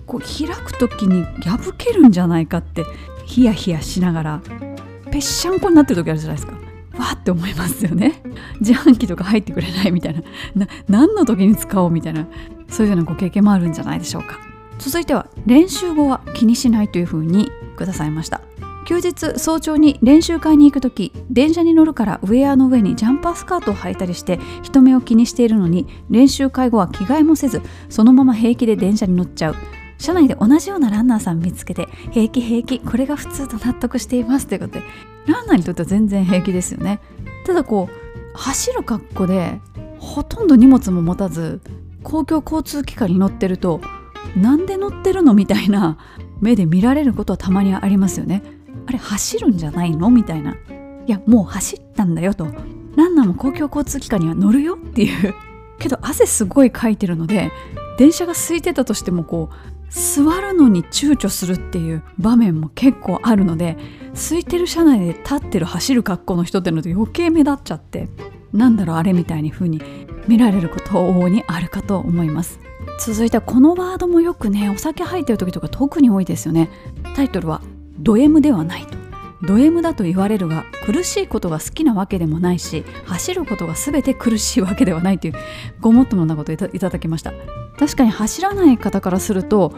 [0.08, 2.86] こう開く時に破けるんじゃないかって
[3.28, 4.42] ヒヤヒヤしながら
[5.12, 6.63] ぺっしゃんこになってる時あるじゃないですか。
[6.98, 8.22] わって思いますよね。
[8.60, 10.22] 自販機とか入ってくれないみたいな。
[10.56, 12.28] な何の時に使おうみたいな
[12.68, 14.40] そういうようなご経験もあるんじゃないでしょうか。
[14.80, 18.42] 続いては練習後は気にしないというふうにくださいました。
[18.86, 29.56] 休日早朝に練習会に行く時電車に乗るからウェアの上にジャンパースカートを履いたりして人目を気にしているのに練習会後は着替えもせずそのまま平気で電車に乗っちゃう。
[30.00, 34.48] 車内で同じようなランナーさん見つけて平気平気これが普通と納得しています。
[34.48, 34.84] ということで
[35.28, 37.00] ランナーにとっては全然平気ですよね。
[37.46, 39.60] ただこう走る格好で
[40.00, 41.62] ほとんど荷物も持たず
[42.04, 43.80] 公共交通機関に乗ってると
[44.36, 45.98] なんで乗ってるのみたいな
[46.42, 48.44] 目で見られることはたまにありますよね。
[48.86, 50.10] あれ走るんじゃないの？
[50.10, 50.52] みたいな。
[50.54, 50.58] い
[51.08, 52.46] やもう走ったんだよと。
[52.96, 55.34] ランナーも公共交通機関には乗るよっていう。
[55.80, 57.52] けど汗すごいかいてるので
[57.98, 63.78] 電車が空いてたとしてもこう座るのに躊躇するっていう場面も結構あるので
[64.14, 68.10] 空いてる車内で立ってる走る格好の人ってのと余計目立っちゃって
[68.52, 69.82] なんだろうあれみたいに風に
[70.28, 72.60] 見られること往々にあるかと思います。
[73.00, 76.70] 続いてこのワードもよくねお酒入ってる時とか特に多いですよね。
[77.16, 77.62] タイトルは
[78.00, 78.98] ド M ではないと。
[79.46, 85.34] ド M だと言われるが苦しいことが好きなわけでもないし走ることが全て苦しいわけではないという
[85.82, 87.34] ごもっともなことをいただきました。
[87.78, 89.74] 確かに走らない方からすると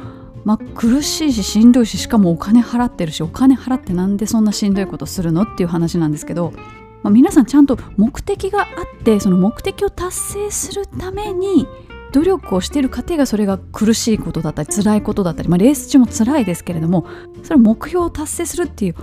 [0.46, 6.54] まあ、苦しいししんどいししかもお金払ってるしお金払ってなんでそんなしんどいことするのっていう話なんですけど、
[7.02, 11.68] まあ、皆さんちゃんと目的があってその目的を達成するために
[12.14, 17.08] 努力をしている過程がそれが苦しいことだったり辛いことだったり、まあ、レース中も辛いですけれども
[17.44, 18.96] それ目標を達成するっていう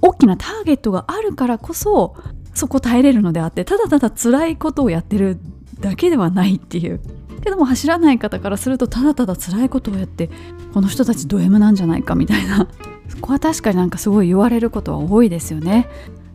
[0.00, 2.14] 大きなターゲットがあるからこそ
[2.54, 5.38] そこ耐えれるのであってただただ辛いことをやってる
[5.80, 7.00] だけではないっていう。
[7.46, 10.30] けども走らない方からするとただただ辛いことをやって
[10.74, 12.68] この人たちド M なんじゃないかみたいな。
[13.08, 15.88] そこは確かになんかすごい言われることは多いですよね。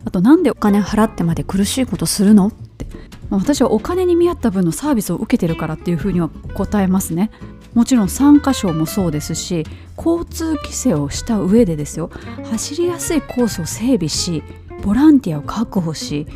[0.06, 2.86] あとなんでお金払ってまで苦しいことするのって。
[3.28, 7.30] 私はお金に見合った分のサービスを受けてるからっていうふうには答えますね。
[7.74, 9.64] もちろん参加賞もそうですし
[9.96, 12.10] 交通規制をした上でですよ。
[12.50, 14.42] 走りやすいコースを整備し
[14.82, 16.26] ボランティアを確保し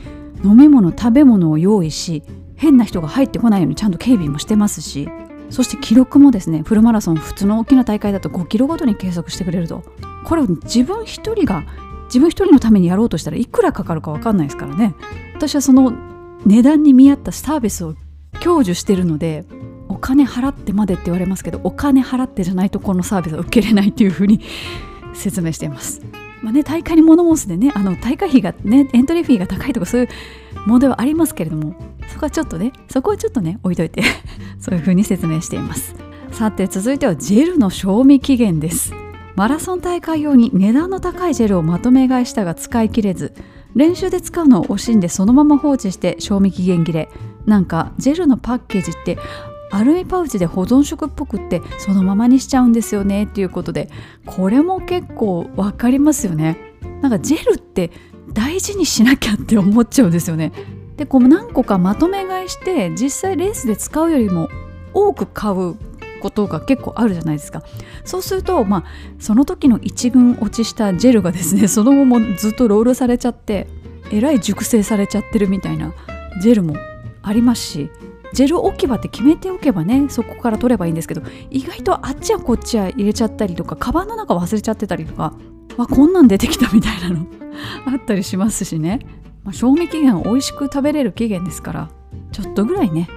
[0.45, 2.23] 飲み物食べ物を用意し
[2.57, 5.09] 変な人が入ってこないようにちゃんと警備もしてますし
[5.51, 9.83] そして記録もですねフルマラソン普通の大きな大会だと5キロごとに計測してくれると。
[10.27, 11.65] これを自分一人が
[12.07, 14.95] 自分一人のためにやろうとしたらいくらかかるか分かんないですからね。
[15.35, 15.93] 私はその
[16.45, 17.95] 値段に見合ったサービスを
[18.43, 19.45] 享受してるので
[19.89, 24.41] お金払ってまでって言われますけどお金払ってじゃないとこのサービスは受けれないっていうふうに
[25.15, 26.03] 説明しています。
[26.43, 30.09] まあね、大会に物申すでねあの大会費がねエントリーフィーが高いとかそういう
[30.67, 31.75] 問題はありますけれども
[32.09, 34.03] そこはちょっとねそこはちょっとね置いといて
[34.61, 35.95] そういうふうに説明しています。
[36.33, 38.93] さて続いてはジェルの賞味期限です。
[39.37, 43.35] マラソン大会用に値段の高いジェルをまとめ買いしたが使い切れず
[43.75, 47.09] 練習で使うのを惜しんでそのまま放置して賞味期限切れ。
[47.47, 49.19] なんかジェルのパッケージって
[49.71, 53.91] アルミパウチで保存食っぽくってそのままにしちゃうんですよねっていうことで
[54.25, 56.59] これも結構分かりますよね。
[57.03, 57.91] なんかジェルって
[58.37, 60.53] 大事にしなきゃって思っちゃうんですよね。
[60.97, 64.49] でこう何個かまとめ買いして実際レースで使うよりも
[64.95, 65.75] 多く買う
[66.21, 67.63] ことが結構あるじゃないですか。
[68.05, 68.85] そうするとまあ
[69.19, 73.67] その時の一軍落ちしたジェルがですね その後もずっとロールされちゃって
[74.13, 75.95] えらい熟成されちゃってるみたいな
[76.41, 76.77] ジェルも
[77.23, 77.91] ありますし
[78.33, 85.33] ジェル置き場って決めておけばねそこから取ればいいんですけど意外とあっちやこっちや入れちゃったりとかカバンの中忘れちゃってたりとか
[85.77, 87.27] わこんなん出てきたみたいなの。
[87.87, 89.01] あったりしますしね、
[89.45, 91.91] まあ、賞味期限美味しく食べれる期限ですから
[92.33, 93.09] ちょっとぐらいね。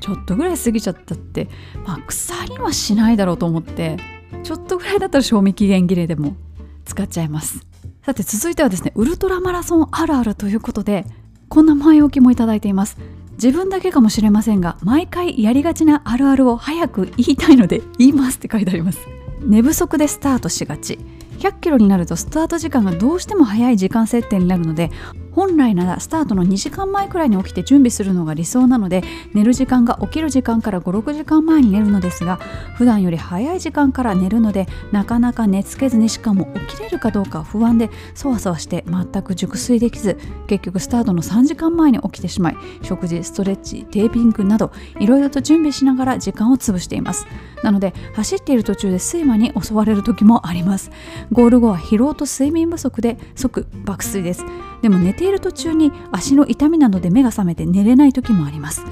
[0.00, 1.48] ちょっとぐらい過ぎちゃったって、
[1.84, 3.96] まあ、腐りはしないだろうと思って
[4.44, 6.36] ちょっとぐらいだったら賞味期限切れでも
[6.84, 7.66] 使っちゃいます。
[8.04, 11.04] さて続いてはですねウルトラマラソンあるあるということで
[11.48, 12.96] こんな前置きもいただいています。
[13.32, 19.06] 自分だけかもしれませんが毎回やりがちなあるあるを早く言いたいので言いますって書いてあります。
[19.42, 20.98] 寝不足でスタートしがち。
[21.38, 24.90] 100キロになるとスタート時間がどうしても早い時間設定になるので
[25.38, 32.38] 本来ならスタートの2時間前くらいに起きて準備するのが理想なので寝る時間が起きる時間から56時間前に寝るのですが
[32.74, 47.28] 普段より早い時間から寝るのでなかなか寝つけずにしかも起きれるかどうか不安でそわそわして全く熟睡できず結局スタートの3時間前に起きてしまい食事ストレッチテーピングなどいろいろと準備しながら時間を潰しています。
[47.62, 50.90] なので走っている途中で睡魔に襲われる時もあります。
[51.30, 54.44] ゴール後は疲労と睡眠不足で即爆睡です。
[54.82, 58.84] でも寝ている途中に足の痛みなどで目が覚めて寝れない時もあります。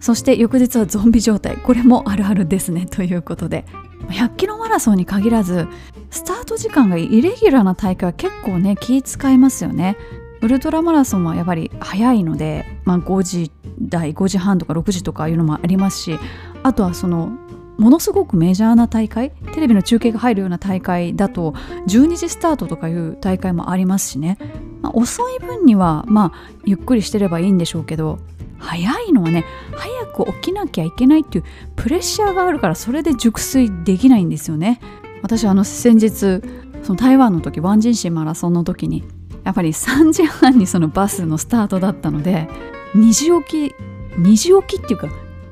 [0.00, 1.56] そして翌日はゾンビ状態。
[1.56, 2.86] これもあるあるですね。
[2.86, 3.64] ということで。
[4.08, 5.66] 100キロマラソンに限らず
[6.10, 9.96] スタート時間がイレギュラーな大会は結構ね気使いますよね。
[10.42, 16.18] ウルトラマラソンはやっぱり早いので、まあ、5時台5時半とか6時とかいうのもありますし
[16.62, 17.32] あとはその
[17.78, 21.52] ものすごくメジャーな大会テレビの中継が入るような大会だと
[21.88, 24.38] 12時スタートとかいう大会もありますしね、
[24.80, 28.18] まあ、遅い分にはまあゆっくりしてればいいんでしょうけど
[28.58, 31.44] 早いのはね早く起きなきゃいけないっていう
[31.76, 34.80] プレッシャーがあるからそれで熟睡できないんですよね。
[35.22, 36.42] 私あの先日
[36.82, 39.04] その台湾の時ワンジンシーマラソンの時に
[39.42, 42.48] やっぱり3時半にそのバスのスタートだったので
[42.94, 43.74] 2時起き
[44.20, 45.08] 2時起きっていうか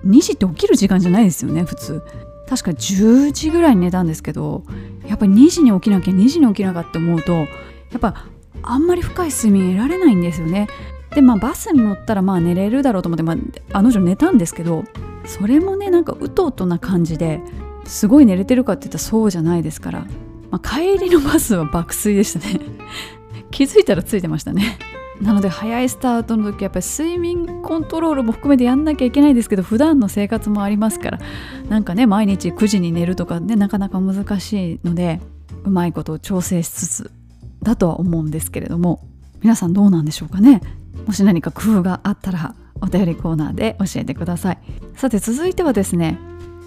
[0.06, 2.02] 2時って起きる時間じゃないですよね普通。
[2.48, 4.64] 確か10時ぐらいに寝たんですけど
[5.06, 7.46] やっぱり2時に起きなきゃ2時に起きなかって思うとや
[7.96, 8.26] っぱ
[8.62, 10.68] あんまり深い睡眠得られないんですよね。
[11.14, 13.36] でまあバスに乗ったらまあ寝れるだろうと思って、まあ、
[13.72, 14.84] あの女寝たんですけど
[15.26, 17.40] それもねなんかうとうとな感じで
[17.84, 20.06] すごい寝れてるかって言ったらそうじゃないですから、
[20.50, 22.60] まあ、帰りのバスは爆睡でしたね。
[23.50, 24.78] 気づいたらついてましたね。
[25.22, 31.20] なので早いスタートの時やっぱり睡眠コントロールも含めてやんなきゃいけないですけど普段の生活もありますから
[31.68, 35.20] なんかね毎日9時に寝るとかねなかなか難しいので
[35.64, 37.10] うまいことを調整しつつ
[37.62, 39.06] だとは思うんですけれども
[39.40, 40.60] 皆さんどうなんでしょうかね？
[41.06, 44.58] もし何か工夫があったらお便りコーナーで教えてください。
[44.96, 46.18] さて続いてはですね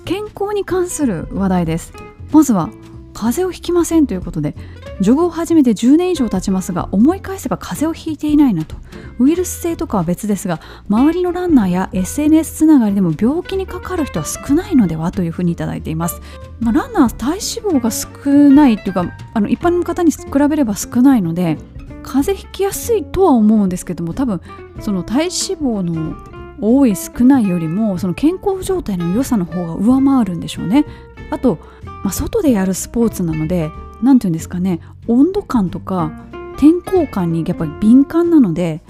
[0.06, 1.94] 健康に関する話題です。
[2.32, 2.70] まずは
[3.16, 4.56] 風邪をひきませんということで
[5.02, 8.76] ジョグを始めて10年以上経ちますが思い返せば風邪をひいていないなと。
[9.18, 16.22] ウイルス性とかは別ですが周りのランナーや SNS つながりでも病気にかかる人は少ないのではというふうにいただいています、
[16.60, 21.58] まあ、ランナー体脂肪が少ないというかあの一般の方に比べれば少ないので
[22.04, 24.42] 風邪ひきやすいとは思うんですけども多分
[24.82, 26.16] その体脂肪の
[26.62, 30.86] 多い少ないよりもその健康状態の良さの方が上回るんでしょうね。
[31.30, 31.60] あと、
[32.04, 36.12] まあ、外でやるスポーツなので何て言うんですかね温度感とか
[36.58, 38.82] 天候感にやっぱり敏感なので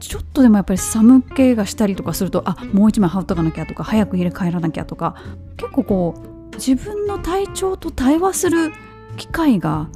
[0.00, 5.16] ちょっとでもやっぱり寒気がしたりとかするとあもう一枚羽織っとかなきゃとか早く家帰らなきゃとか
[5.56, 6.14] 結構こ
[6.52, 8.72] う自分の体調と対話する
[9.16, 9.88] 機会が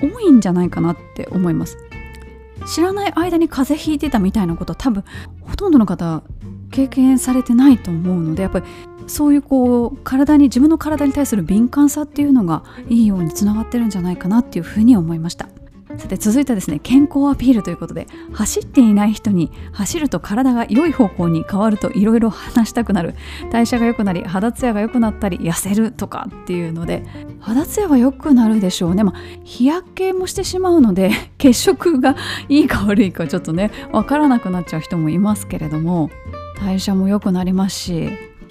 [0.00, 1.78] 多いんじゃないかなって思います。
[2.66, 5.04] 知らない間に風邪ひいてたみたいなことは多分
[5.42, 6.22] ほとんどの方
[6.76, 8.66] 経験されてないと思うのでやっぱり
[9.06, 15.48] そういうこう体に自分の体に対する敏感さっていうのがいいようにつながってるんじゃないかなっていうふうに思いました。
[15.98, 23.14] さて続いてはですね健康アピールということで走っていない人に走ると体が良い方向に変わるといろいろ話したくなる。
[23.50, 27.04] 代謝が良くなり肌ツヤが良くなったり痩せるとかっていうので
[27.40, 32.16] 肌ツヤは良くなるでしょうね、まあ、日焼けもしてしまうので 血色が
[32.48, 36.10] いいか悪いかちょっとね分からなくなっちゃう人もいますけれども
[36.60, 38.08] 代謝も良くなりますし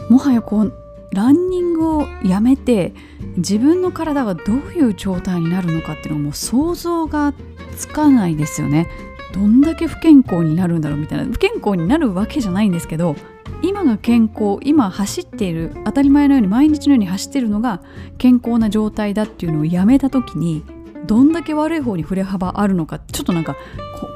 [0.10, 0.74] もはやこう
[1.12, 2.94] ランニングをやめて
[3.38, 7.34] 自分の体がどういう状態になるのかっていうのはもう想像が
[7.78, 8.88] つかないですよね。
[9.34, 13.18] どんだけ不健康になるんだろうみたいな不健康になるわけじゃないんですけど
[13.62, 17.82] 今が健康今走っている当たり前のように毎日のように走っているのが
[18.18, 20.63] 健康な状態だっていうのをやめた時に
[21.06, 23.58] どんだけ悪い方に振れ幅あるのかちょっとなんか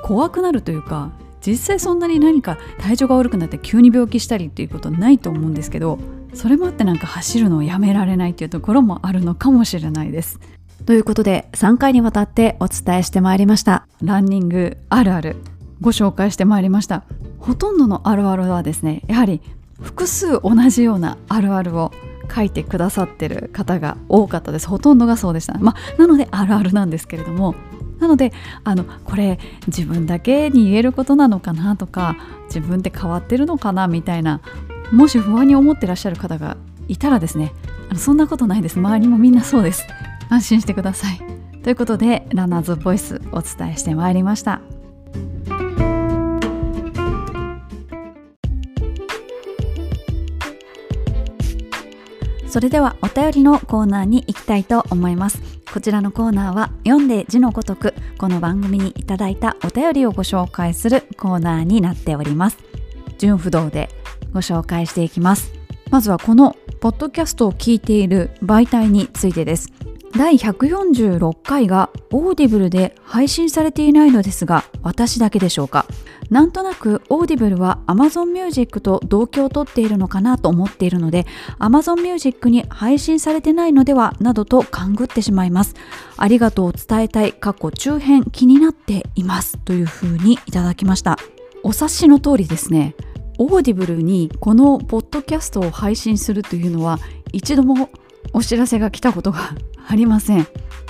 [0.04, 1.12] 怖くなるというか
[1.46, 6.00] 実際そんなに何か体調が悪くなって急に病気したりっていうことはないと思うんですけど
[6.34, 10.40] それもあってなんか走るのをやめられないっていうところもあるのかもしれないです。
[10.86, 13.88] ということで3回にわたってお伝えしてまいりました。
[14.04, 15.38] ランニングあるある。
[15.82, 17.04] ご紹介してまいりました。
[17.40, 19.42] ほとんどのあるあるはですねやはり
[19.82, 21.92] 複数同じようなあるあるを
[22.34, 24.68] 書いてくださってる方が多かったです。
[24.68, 25.58] ほとんどがそうでした。
[25.60, 27.56] まあなのであるあるなんですけれども
[28.00, 28.32] なので
[28.64, 34.42] あのこれ自分だけに言えることなのかなとか自分って変わってるのかなみたいな
[34.92, 36.58] もし不安に思ってらっしゃる方が
[36.88, 37.54] いたらですね
[37.90, 38.78] あのそんなことないです。
[38.78, 39.86] 周りもみんなそうです。
[40.30, 41.20] 安心してください。
[41.64, 44.62] ということでランナーズボイスお伝えしてまいりました。
[52.48, 55.59] それではお便りのコーナーに行きたいと思います。
[55.72, 62.58] こちらのコーナーは読んで字のごとくこの番組にいただいたお便りをご紹介するコーナーになっております。
[63.20, 63.90] 順不同で
[64.34, 65.54] ご紹介していきます。
[65.92, 69.72] まずはこのポッドキャストを聞いている媒体についてです。
[70.16, 75.86] 第146回が Audible で配信されていないのですが私だけでしょうか？
[76.30, 81.26] なんとなく Audible は Amazon Music と同期を取っているのかなと思っているので
[81.60, 85.76] Amazon Music に配信されてないのではなどと勘ぐってしまいます。
[86.18, 91.18] ありがとうを伝えたい過去中編気になっていますというふうにいただきました。
[91.64, 92.96] お察しの通りですね
[93.38, 97.00] Audible にこのポッドキャストを配信するというのは
[97.32, 97.90] 一度も
[98.34, 99.56] お知らせが来たことが
[99.88, 100.46] ありません。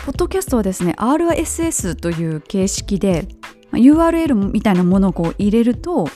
[0.05, 3.27] ポッドキャストはですね RSS という形式で
[3.73, 6.07] URL みたいなものをこう入れると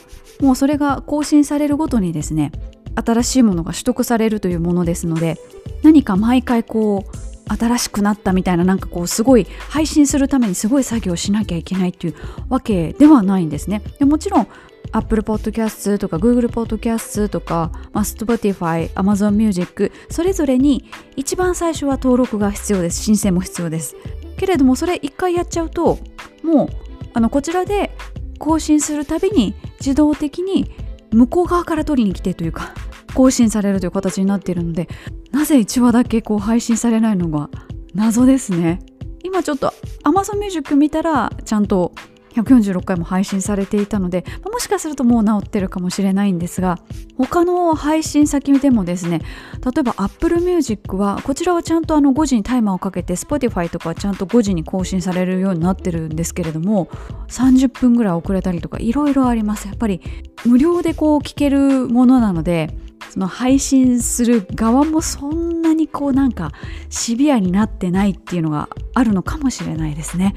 [0.41, 2.51] もうそれが更新されるごとにですね
[2.95, 5.37] 新しいものが取得されるというものですので
[5.83, 12.15] 何か毎回こう新しくなったみたいななんかこうすごい配信するためにすごい作業しなきゃいけないっていう
[12.49, 13.81] わけではないんですね。
[13.99, 14.47] でもちろん
[14.93, 23.03] Apple Podcast とか Google Podcast とか、まあ、Spotify、Amazon Music それぞれに一番最初は登録が必要です。
[23.03, 23.95] 申請も必要です。
[24.37, 25.99] けれどもそれ一回やっちゃうと
[26.43, 26.69] もう
[27.13, 27.95] あのこちらで
[28.39, 30.71] 更新するたびに自動的に
[31.11, 32.73] 向こう側から取りに来てというか
[33.13, 34.87] 更新されるという形になっているので
[35.31, 37.49] なぜ1話だけこう配信されないのが
[37.93, 38.79] 謎ですね。
[39.23, 41.93] 今ちょっと Amazon Music 見たらちゃんと
[42.35, 46.79] 146回も配信されていたのでもしかするともう治ってるかもしれないんですが
[47.17, 49.19] 他の配信先でもですね
[49.63, 56.87] 例えば Apple Music はこちらはちゃんとあの5時にタイマーをかけて Spotify とかはちゃんと5時に更新されるようになってるんですけれども
[57.29, 60.01] 30分ぐらい遅れたりとかいろいろありますやっぱり
[60.45, 62.69] 無料でこう聞けるものなので
[63.09, 66.51] その配信する側もそんなにこうなんか
[66.89, 70.33] シビアになってないっていうのがあるのかもしれないですね。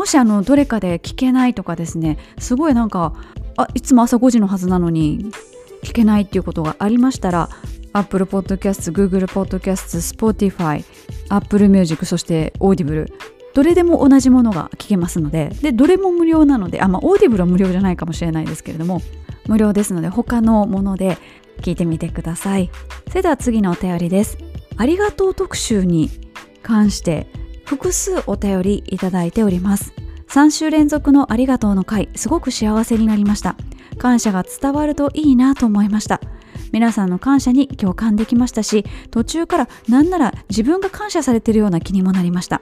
[0.00, 3.12] もしあのどれかで聞けないとかですねすごいなんか
[3.58, 5.30] あいつも朝5時のはずなのに
[5.84, 7.50] 聞けないっていうことがありましたら
[7.92, 10.82] Apple Podcast、Google Podcast、Spotify
[11.28, 13.12] Apple Music そして Audible
[13.52, 19.02] どれでも同じものが聞けますのででどれも無料なのであまあ Audible は無料じゃないかもしれないですけれども
[19.48, 21.18] 無料ですので他のもので
[21.60, 22.70] 聞いてみてください。
[23.08, 24.38] それでは次のお便りです。
[24.78, 26.08] ありがとう特集に
[26.62, 27.26] 関して
[27.70, 29.94] 複数お便りいただいております。
[30.26, 33.54] 3週連続のありがとうの回すごく幸せになりました。
[33.96, 36.20] 感謝が伝わるといいなと思いました。
[36.72, 42.60] 皆さんの感謝に共感できましたし途中からなんなら自分が感謝されているような気にもなりました。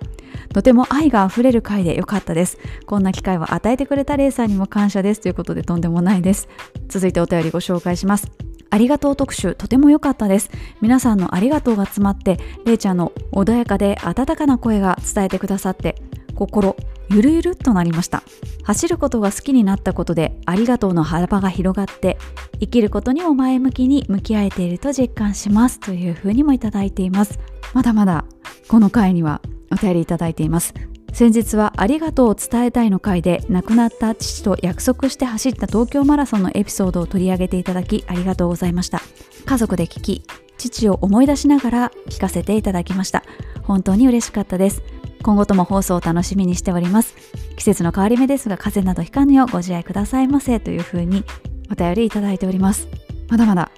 [0.52, 2.58] とても愛があふれる回でよかったです。
[2.84, 5.22] こんな機会を与えてくれたレイさんにも感謝です。
[5.22, 6.48] ということでとんでもないです。
[6.88, 8.47] 続いてお便りご紹介します。
[8.70, 10.50] ありがとう特集とても良かったです。
[10.80, 15.96] 皆さんのありがとうが詰まってれいちゃんの穏やかで温かな声が伝えてくださって
[16.34, 16.76] 心
[17.10, 18.22] ゆるゆるっとなりました。
[18.64, 22.18] 走ることが好きになったことでありがとうの幅が広がって
[22.60, 25.80] 生きることにも前向きに向き合えていると実感します。
[25.80, 27.38] というふうにもいただいています。
[27.72, 28.24] まだまだ
[28.68, 29.40] この回には
[29.72, 30.74] お便りいただいています。
[31.12, 39.00] 先日はありがとうを伝えたいの回で亡くなった父と約束して走った東京マラソンのエピソードを取り上げていただきありがとうございました。
[39.44, 40.22] 家族で聞き
[40.58, 43.24] 父を思い出しながら聞かせていただきました。
[43.62, 44.82] 本当に嬉しかったです。
[45.22, 47.14] 今後とも放送を楽しみにしております。
[47.56, 51.24] 季節の変わり目ですが風邪などひかぬようご自愛くださいませというふうに
[51.70, 52.88] お便りいただいております。
[53.28, 53.70] まだまだ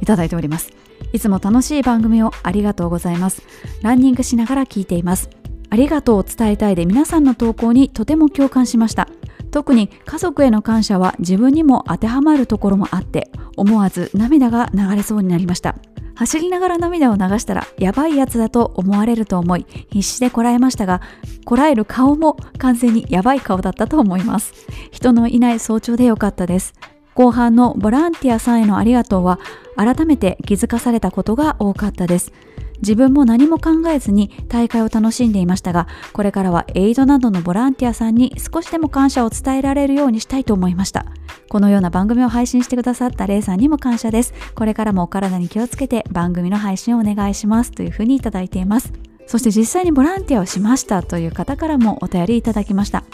[0.00, 0.72] いただいております。
[1.12, 3.42] いつも楽しい番組をありがとうございます。
[3.82, 5.30] ランニングしながら聞いています。
[5.70, 9.08] ありがとうを伝えたいで皆さんの投稿にとても共感しました。
[9.50, 15.76] 特に家族への感謝は自分にも当てはまるところもあって思わず涙が流れそうになりました。
[16.14, 21.02] 走りながら涙を流したらやばいやつだと思われると思い必死でこらえましたが
[21.44, 24.52] こらえる顔も完全にやばい顔だったと思います。
[24.90, 26.74] 人のいない早朝でよかったです。
[27.14, 29.40] 後半のボランティアさんへのありがとうは
[29.76, 32.32] 改めて気づかされたことが多かったです。
[32.78, 41.06] 自分も何も考えずに大会を楽しんでいましたがこれからはエイドなどのボランティアさんに少しでも感謝を伝えられるようにしたいと思いました。
[41.48, 44.34] このような番組を配信してくださったレイさんにも感謝です。
[44.54, 48.92] これからもお体に気をつけて番組の配信をお願いしますというふうにいただいています。
[49.26, 53.04] そして実際にボランティアをしましたという方からもお便りいただきました。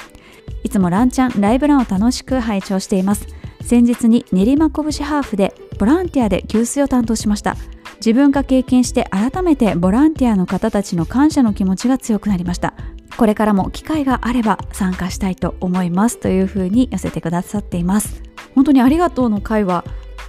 [0.65, 3.27] いつもランチャンライブランを楽しく拝聴しています。
[3.63, 7.57] 先日に練馬拳ハーフでボランティアで給水を担当しました。
[8.05, 12.75] 自分が経験して改めてボランティアの方たちの感謝の気持ちが強くなりました。
[13.17, 16.19] これからも機会があれば参加したいと思います。
[16.19, 18.25] というふうに寄せてくださっています。
[18.57, 19.85] 本当にありがとうの会は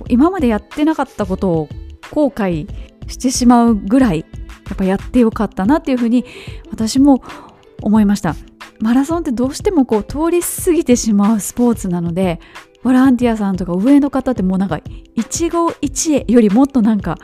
[0.08, 1.70] 今までやってなかったことを
[2.12, 2.68] 後悔
[3.08, 6.26] してしまうぐらいやっぱやってよかったなっていうふうに
[6.70, 7.24] 私も
[7.82, 8.36] 思いました。
[8.82, 12.40] マラソンってどうしてもこう通り過ぎてしまうスポーツなので
[12.84, 14.80] ボランティアさんとか上の方ってもうなんか
[15.16, 17.18] 一期一会よりもっとなんか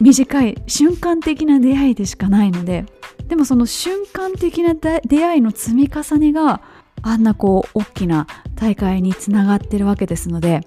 [0.00, 2.86] 短い瞬間的な出会いでしかないので
[3.28, 6.60] でもその瞬間的な出会いの積み重ねが
[7.02, 10.60] あんなこう大きな大会につながってるわけですので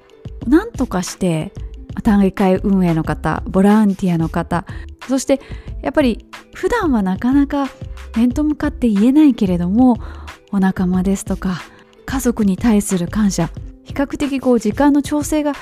[0.47, 1.51] なんとかして
[2.03, 4.65] 大会運営の方ボランティアの方
[5.07, 5.39] そして
[5.81, 7.67] やっぱり普段はなかなか
[8.15, 9.97] 面と向かって言えないけれども
[10.51, 11.61] お仲間ですとか
[12.05, 13.49] 家族に対する感謝
[13.83, 15.53] 比較的こう時間の調整が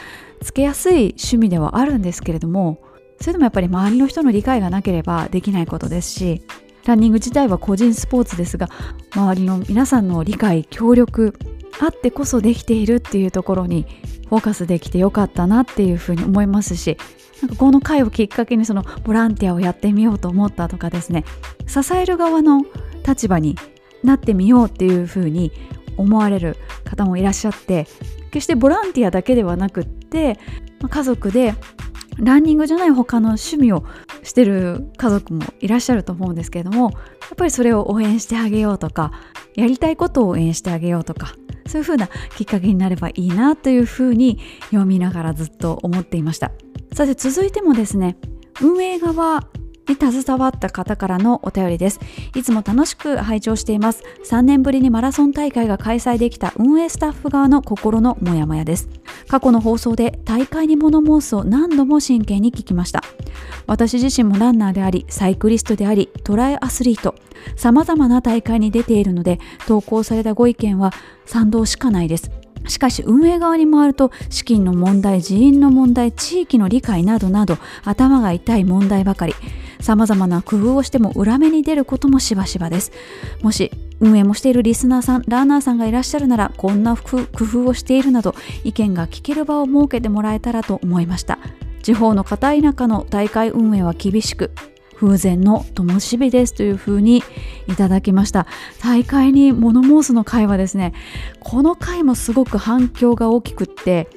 [0.42, 2.82] つけやすい趣味ではあるんですけれども
[3.20, 6.42] それでもやっぱり周りの人の理解がなければできないことですし
[6.86, 8.70] ランニング自体は個人スポーツですが
[9.16, 11.34] 周りの皆さんの理解協力
[11.80, 13.86] あってこそできているっていうところに
[14.30, 16.98] フォーカスできてよかったなっていうふうに思いますし
[17.42, 21.26] なんかこの回をきっかけにそのボランティアをやってみようと思ったとかですね
[21.68, 22.66] 支える側の
[23.08, 23.56] 立場に
[24.04, 25.52] なってみようっていうふうに
[25.98, 27.88] 思われる方もいらっしゃって
[28.32, 30.40] 決してボランティアだけではなくって
[30.90, 31.54] 家族で
[32.18, 33.84] ランニングじゃない他の趣味を
[34.24, 36.98] してる家族もいらっしゃると思うんですけれどもや
[37.34, 39.12] っぱりそれを応援してあげようとか
[39.56, 41.36] やりたいことを応援してあげようとか
[41.68, 46.52] そういうふうなきっかけになればいいなというふうに読みながらずっと思っていました。
[46.94, 48.18] さて続いてもですね
[48.62, 49.48] 運営側
[49.88, 52.00] に携わった方からのお便りです。
[52.36, 54.04] いつも楽しく拝聴しています。
[54.26, 58.90] 3年ぶりにマラソン大会が開催できた運営スタッフ側の心のモヤモヤです。
[59.28, 63.04] 過去の放送で大会に物申すを何度も真剣に聞きました。
[63.68, 67.16] 私自身もランナーであり、サイクリストであり、トライアスリート、
[67.56, 70.92] 様々な大会に出ているので、投稿されたご意見は
[71.26, 72.32] 賛同しかないです。
[72.68, 79.34] しかし運営側に回ると資金の問題、人員の問題、地域の理解などなど頭が痛い問題ばかり。
[79.84, 82.92] 様々な工夫をしても裏目に出ることもしばしばです。
[83.42, 91.38] もし運営もしているリスナーさん、ランナーさんがいらっしゃるなら、こんな工夫をしているなど、意見が聞ける場を設けてもらえたらと思いました。
[91.82, 94.52] 地方の片田舎の大会運営は厳しく、
[94.96, 97.24] 風前の灯火ですというふうに
[97.68, 98.48] いただきました
[98.82, 100.94] 大会に物申すの回はですね
[101.42, 104.08] この回もすごく反響が大きくって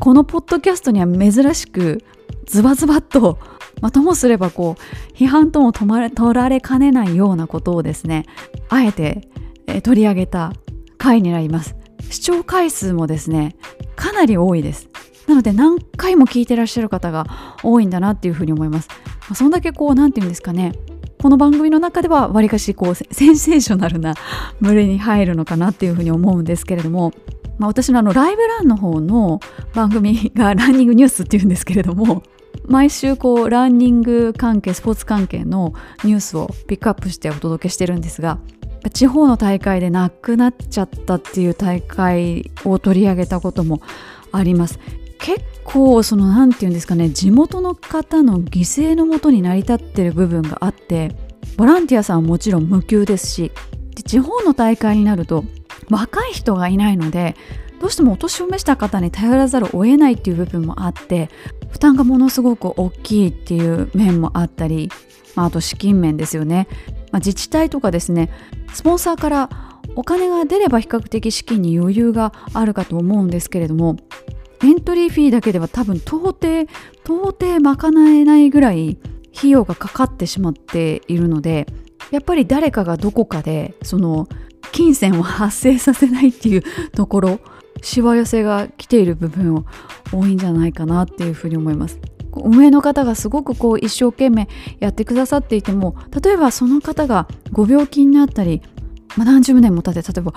[0.00, 2.02] このポッドキャストには珍しく
[2.46, 3.38] ズバズバッと
[3.82, 8.24] まあ、ともすればこう批判とも取られかねないようなことをですね
[8.70, 9.28] あえて、
[9.66, 10.52] え取り上げた
[10.96, 11.76] 回になります。
[12.08, 13.56] 視聴回数もですね
[13.96, 14.88] かなり多いです。
[15.26, 17.26] なので何回も聞いてらっしゃる方が
[17.62, 20.72] 多いんだなっていうふうに思います、まあ、そんだけこう何て言うんですかね
[21.20, 24.14] この番組の中ではわりかしこう センセーショナルな
[24.60, 27.12] 群れに入るのかなっていうふうに思うんですけれども、
[27.58, 29.40] まあ、私のあのライブランの方の
[29.74, 32.24] 番組がランニングニュースっていうんですけれども
[32.72, 38.38] 毎週こうランニング関係スポーツ関係のニュースをピックアップしてお届けしてるんですが
[38.94, 43.82] 地方の大会でなくなっちゃったっていう大会を取り上げたことも
[44.32, 44.80] あります。
[45.18, 51.14] 結構その何て言うんですかね地元の方の犠牲のもとに成り立ってる部分があって
[51.56, 53.52] ボランティアさんはもちろん無給ですし
[53.94, 55.44] で地方の大会になると
[55.90, 57.36] 若い人がいないので
[57.82, 61.28] どうしてもお年を召した方に頼らざるを得ないっていう部分もあって
[61.72, 64.88] 負担がものすごく大きいっていう面もあったり、
[65.34, 66.68] まあ、あと資金面ですよね、
[67.10, 68.30] まあ、自治体とかですね
[68.72, 69.50] スポンサーから
[69.96, 73.96] お金が出れば比較的資金に余裕があるかと思うんですけれども
[74.62, 76.68] エントリーフィーだけでは多分到底
[77.02, 78.96] 到底賄えないぐらい
[79.36, 81.66] 費用がかかってしまっているので
[82.12, 84.28] やっぱり誰かがどこかでその
[84.70, 86.62] 金銭を発生させないっていう
[86.92, 87.40] ところ
[87.80, 89.64] しわ寄せが来ている部分を
[90.12, 91.98] 多いんじゃないかなっていうふうに思います。
[92.34, 94.48] 運営の方がすごくこう一生懸命
[94.80, 98.62] やってくださっていても例えばその方がご病気になったり、
[99.16, 100.32] まあ、何十年も経って例えば、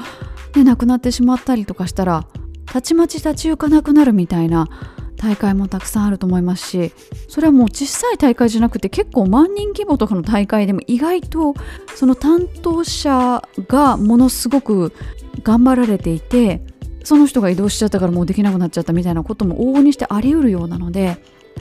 [0.55, 2.27] ね、亡くなってしまったりとかしたら
[2.65, 4.67] たちまち立ち行かなくなるみたいな
[5.15, 6.91] 大会もたくさんあると思いますし
[7.29, 11.53] それはもう小さい大会じゃなくて結構万人規模とかの大会でも意外と
[11.95, 14.93] その担当者がものすごく
[15.43, 16.61] 頑張られていて
[17.05, 21.17] その人が移動しちゃったからもうできなくなっちゃったみたいなことも往々にしてあり得るようなのでやっ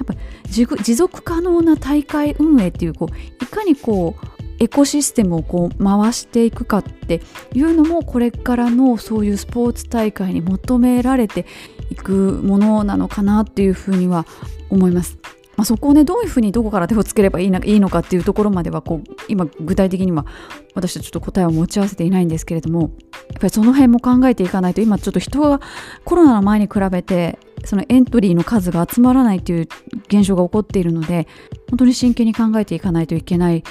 [0.06, 0.14] ぱ
[0.48, 4.26] 持続可能な大会運営っていうこういかにこう
[4.58, 7.20] エコシステムをこう回していくかって
[7.52, 11.46] いうのもこれからのそういうスポーツ大会に求められて
[11.90, 14.26] いくものなのかなっていうふうには
[14.70, 15.18] 思います。
[15.56, 20.26] まあ、そこをねどういうふうにどこから手をつければいいないいのかっていうところまではこう今具体的には
[20.74, 22.90] 私はちょっと答えを持ち合わせていないんですけれどもやっ
[23.40, 25.60] ぱりその辺も考えていかないと今ちょっと人が
[26.04, 29.68] コロナの前に比べてそのエントリーの数が集まらないという
[30.08, 31.26] 現象が起こっているので
[31.70, 33.62] 本当に真剣に考えていかないといけない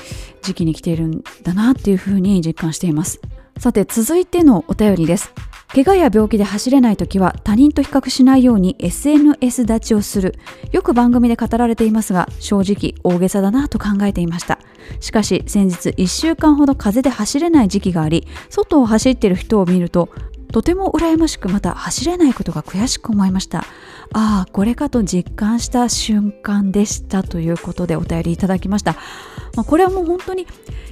[0.42, 3.22] 時期に来ているんだなっていうふうに実感しています。
[3.60, 5.32] さて続いてのお便りです。
[5.74, 10.36] 怪我や病気で走れない時は他人と比較しないように SNS 立ちをする。
[10.72, 14.60] よく番組で語られていますが正直大げさだなと考えていました。
[15.00, 20.10] しかし先日1週間ほど風で走れない時期があり外を走っている人を見ると
[20.52, 23.66] とても羨ましくまた走れないことが悔しく思いました。
[24.14, 28.94] ああこれかと実感した瞬間でしたということでお便りいただきました、
[29.56, 30.46] まあ、これはもう本当に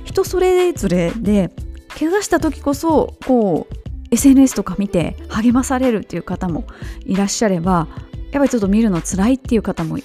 [0.06, 1.52] 人それぞれで
[2.00, 3.81] 怪我した時こそこう
[4.12, 6.66] SNS とか見て励まされるっていう方も
[7.06, 7.88] いらっしゃれば
[8.32, 10.04] やっぱりちょっと見るの辛いっていう方もい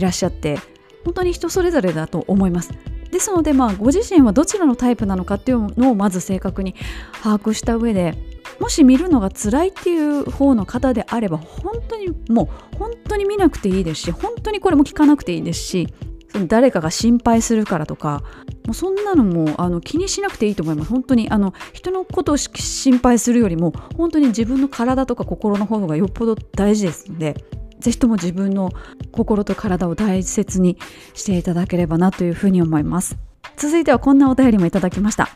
[0.00, 0.58] らっしゃって
[1.04, 2.72] 本当に人それぞれだと思います。
[3.10, 6.74] ですのでまあご自身はどちらのタイプなのかっていうのをまず正確に
[7.22, 8.14] 把握した上で
[8.60, 15.88] もし見るのが辛いっていう方の方であれば本当にもう本当に見なくていいですし本当にこれも聞かなくていいですし
[16.30, 18.22] その誰かが心配するからとか
[18.66, 20.90] もうそんなのもあの気にしなくていいと思います。
[20.90, 27.44] 本当にあの人のことを心配するよりも本当に自分の体とか心の方がよっぽど大事ですので
[27.80, 28.70] 是非とも自分の
[29.12, 30.78] 心と体を大切に
[31.14, 33.16] していただければなというふうに思います。
[33.56, 35.28] 続いてはこんなお便りもいただきました。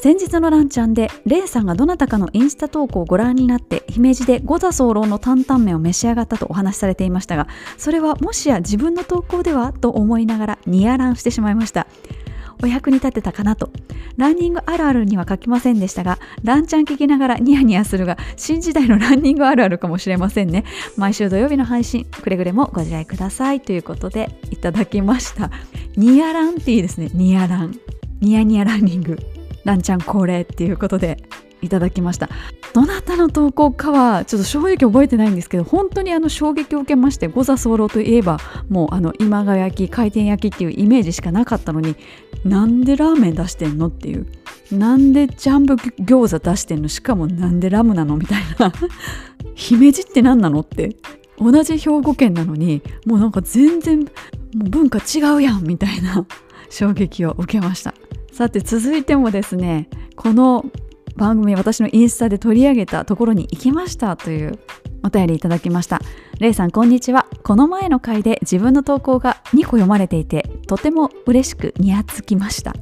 [0.00, 11.86] 先日のランチャンでレイさんがどなたかのインスタ投稿をご覧になって姫路で五座候の担々麺を召し上がったとお話しされていましたがそれはもしや自分の投稿ではと思いながらニヤランしてしまいました。
[12.60, 13.70] お役に立てたかなと
[14.16, 20.64] ランニングあるあるには書きませんでしたがランチャン聞きながらニヤニヤするが新時代のランニングあるあるかもしれませんね。
[20.96, 25.52] 毎週土曜日の配信くれぐれもご自愛くださいということでいただきました。
[25.96, 27.10] ニヤランっていいですね。
[27.14, 27.78] ニヤラン
[28.20, 29.37] ニヤニヤランニング。
[29.68, 31.18] ランちゃん恒例っていうことで
[31.60, 32.30] いただきました。
[32.72, 38.38] どなたの投稿かはちょっと正直覚えてないんですけど本当にあの衝撃を受けまして五座候といえば
[38.68, 41.96] もうあの今川焼き回転焼きっていうイメージしかなかったのに
[42.44, 43.88] なんでラーメン出してんの？
[43.88, 44.26] っていう。
[44.72, 46.88] なんでジャンボ餃子出してんの？
[46.88, 48.16] しかもなんでラムなの？
[48.16, 48.72] みたいな。
[49.54, 50.60] 姫路って何なの？
[50.60, 50.96] って。
[51.38, 54.06] 同じ兵庫県なのにもうなんか全然も
[54.66, 55.64] う文化違うやん！
[55.64, 56.26] みたいな
[56.70, 57.94] 衝撃を受けました。
[58.38, 60.64] さて続いてもですねこの
[61.16, 64.60] 番組私のインスタで取り上げたところに行きましたという
[65.02, 66.00] お便りいただきました。
[66.38, 67.26] レイさんこんにちは。
[67.42, 72.74] この前の回で自分の投稿が2個読まれていてとても嬉しくにやつきました。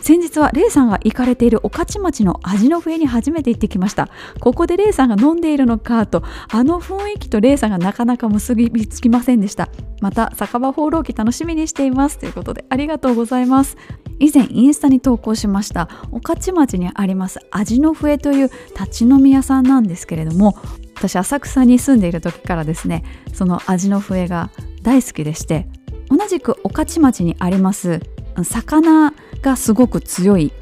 [0.00, 4.08] 先日はレイさんが行かれている御徒町の味の笛に初めて行ってきました。
[4.40, 9.68] ここでレイさんが飲んでいるのかとあの雰囲気とレイさんがなかなか結びつきませんでした。
[10.00, 12.18] また酒場放浪記楽しみにしています。
[12.18, 13.76] ということでありがとうございます。
[14.20, 20.56] 以前インスタに投稿しました御徒町にあります味の笛という立ち飲み屋さんなんですけれども
[20.94, 24.50] 私浅草に住んでいる時からですねその味の笛が
[24.82, 25.66] 大好きでして
[26.10, 28.00] 同じく御徒町にあります
[28.44, 30.52] 魚がすごく強い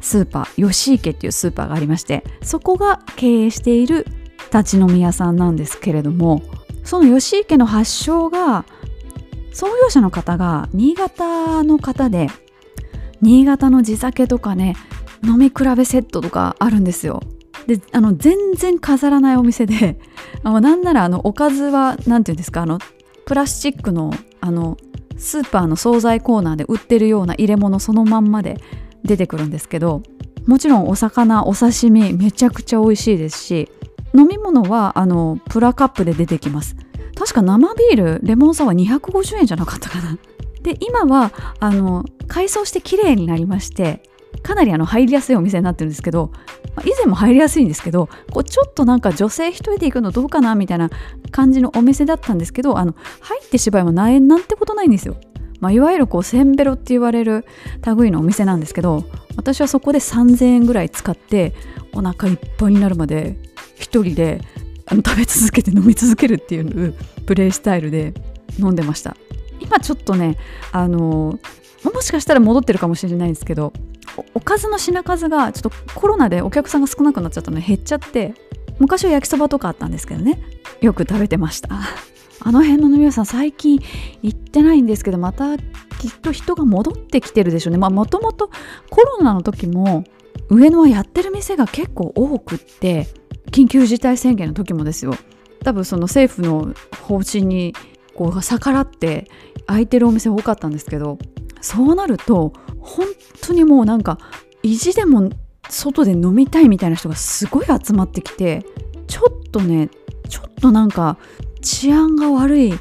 [0.00, 4.06] スーパー吉池っていうスーパーがありましてそこが経営している
[4.52, 6.42] 立ち飲み屋さんなんですけれども
[6.84, 8.64] その吉池の発祥が
[9.52, 12.28] 創業者の方が新潟の方で
[13.20, 14.76] 新潟の地酒とかね
[15.24, 17.20] 飲み比べセットとかあるんですよ。
[17.66, 19.98] であの全然飾らないお店で
[20.42, 22.78] あのなんならあのおかずは何て言うんですかあの
[23.26, 24.78] プラスチックのあの
[25.18, 28.58] スーパーの惣菜コーナーで売ってるような入れ物そのまんまで
[29.04, 30.02] 出てくるんですけど
[30.46, 33.68] もちろんお魚お刺身めちゃくちゃ美味しいですし
[34.14, 36.76] 飲み物はあのプラカップで出てきます。
[37.14, 40.18] 確か生ビールレモンサワー250円じゃなかったかな。
[40.62, 44.02] で今はあの改装して綺麗になりまして
[44.42, 46.32] かなりあの入りやすいお店になってるんですけど、
[46.78, 50.90] まあ、以前も入りやすいんですけどこうちょっとなんか女性一人で行くのどうかなみたいな
[51.32, 55.16] 感じのお店だったんですけどあの入ってしまえばななんてことないんですよ。
[55.60, 57.44] まあ、いわゆるこうセンベロって言われる
[57.96, 59.02] 類のお店なんですけど
[59.34, 61.52] 私はそこで3000円ぐらい使って
[61.92, 63.36] お腹いっぱいになるまで
[63.74, 64.40] 一人で
[64.86, 66.94] あの食べ続けて飲み続けるっていう
[67.26, 68.14] プレイスタイルで
[68.60, 69.16] 飲んでました
[69.58, 70.38] 今ちょっとね
[70.70, 71.40] あの
[71.84, 73.72] もしかしたら戻ってるかもしれないんですけど
[74.34, 78.34] おかずの品数がちょっとコロナでお客さんが少なくなっちゃったので減っちゃって
[78.78, 80.40] 昔は焼きそばとかあったんですけどね。
[80.80, 81.68] よく食べてました。
[82.40, 83.80] あの辺の飲み屋さん最近
[84.22, 85.64] 行ってないんですけどまたきっ
[86.22, 87.78] と人が戻ってきてるでしょうね。
[87.78, 88.50] まあもともと
[88.90, 90.04] コロナの時も
[90.48, 93.08] 上野はやってる店が結構多くって
[93.50, 95.14] 緊急事態宣言の時もですよ。
[95.64, 96.72] 多分その政府の
[97.02, 97.74] 方針に
[98.14, 99.28] こう逆らって
[99.66, 101.18] 空いてるお店多かったんですけど
[101.60, 103.06] そうなると本
[103.42, 104.18] 当にもうなんか
[104.62, 105.30] 意地でも
[105.68, 108.64] 外で飲みたいみたいな人がすごい集まってきて
[109.06, 109.88] ちょっとね
[110.28, 111.18] ちょっとなんか
[111.60, 112.72] 治安が悪い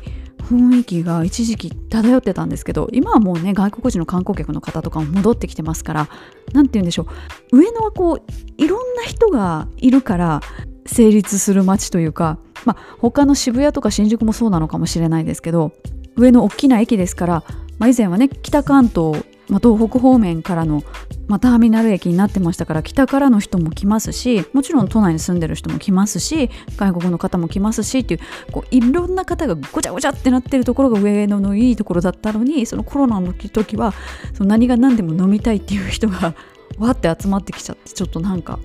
[0.47, 6.09] 雰囲気が一時期漂ってたんですけど今はもうね外国人の観光客の方とかも戻ってきてますから
[6.53, 7.07] 何て言うんでしょ
[7.51, 8.21] う上野はこう
[8.57, 10.41] いろんな人がいるから
[10.85, 15.73] 成立する街というかまあ他の渋谷とか新宿もそうなのかもしれないですけど
[16.15, 17.43] 上の大きな駅ですから
[17.79, 20.83] まあ、以前はね北関東、まあ、東北方面からの、
[21.27, 33.93] まあ、ターミナル駅になってましたから北からの人も来ますしもちろん都内に住んでる人も来ますし外国の方も来ますしっていうこういろんな方がごちゃごちゃってなってるところが上野のいいところだったのにそのコロナの時は
[34.33, 36.33] その何が何でも飲みたいっていう人が
[36.77, 38.59] わって集まってきちゃってちょっとなんか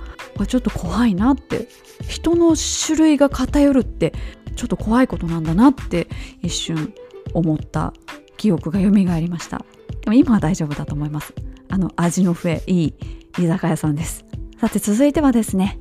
[0.46, 1.68] ちょっと怖いなって
[2.08, 4.12] 人の種類が偏るって
[4.56, 6.08] ちょっと怖いことなんだなって
[6.42, 6.94] 一瞬
[7.34, 7.92] 思った。
[8.36, 9.64] 記憶が蘇りました。
[10.02, 11.34] でも今は大丈夫だと思います。
[11.68, 12.94] あの味の増えいい
[13.38, 14.24] 居酒屋さんです。
[14.60, 15.80] さて続いてはですね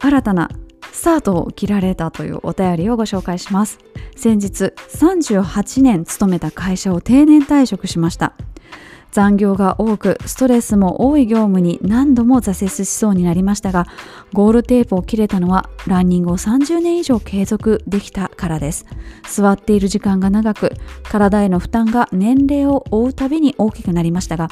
[0.00, 0.50] 新たな
[0.92, 3.78] スタートを切られたというお便りをご紹介します。
[4.16, 8.34] 先日38年勤めた会社を定年退職しました。
[9.16, 13.86] 残業が多くストレスも多い業務に何度も挫折しそうになりましたが
[14.34, 18.84] ゴールテープを切れたのはランニングを30年以上継続できたからです。
[19.26, 20.70] 座っている時間が長く
[21.02, 24.48] 体への負担が年齢を追うたびに大きくなりましたが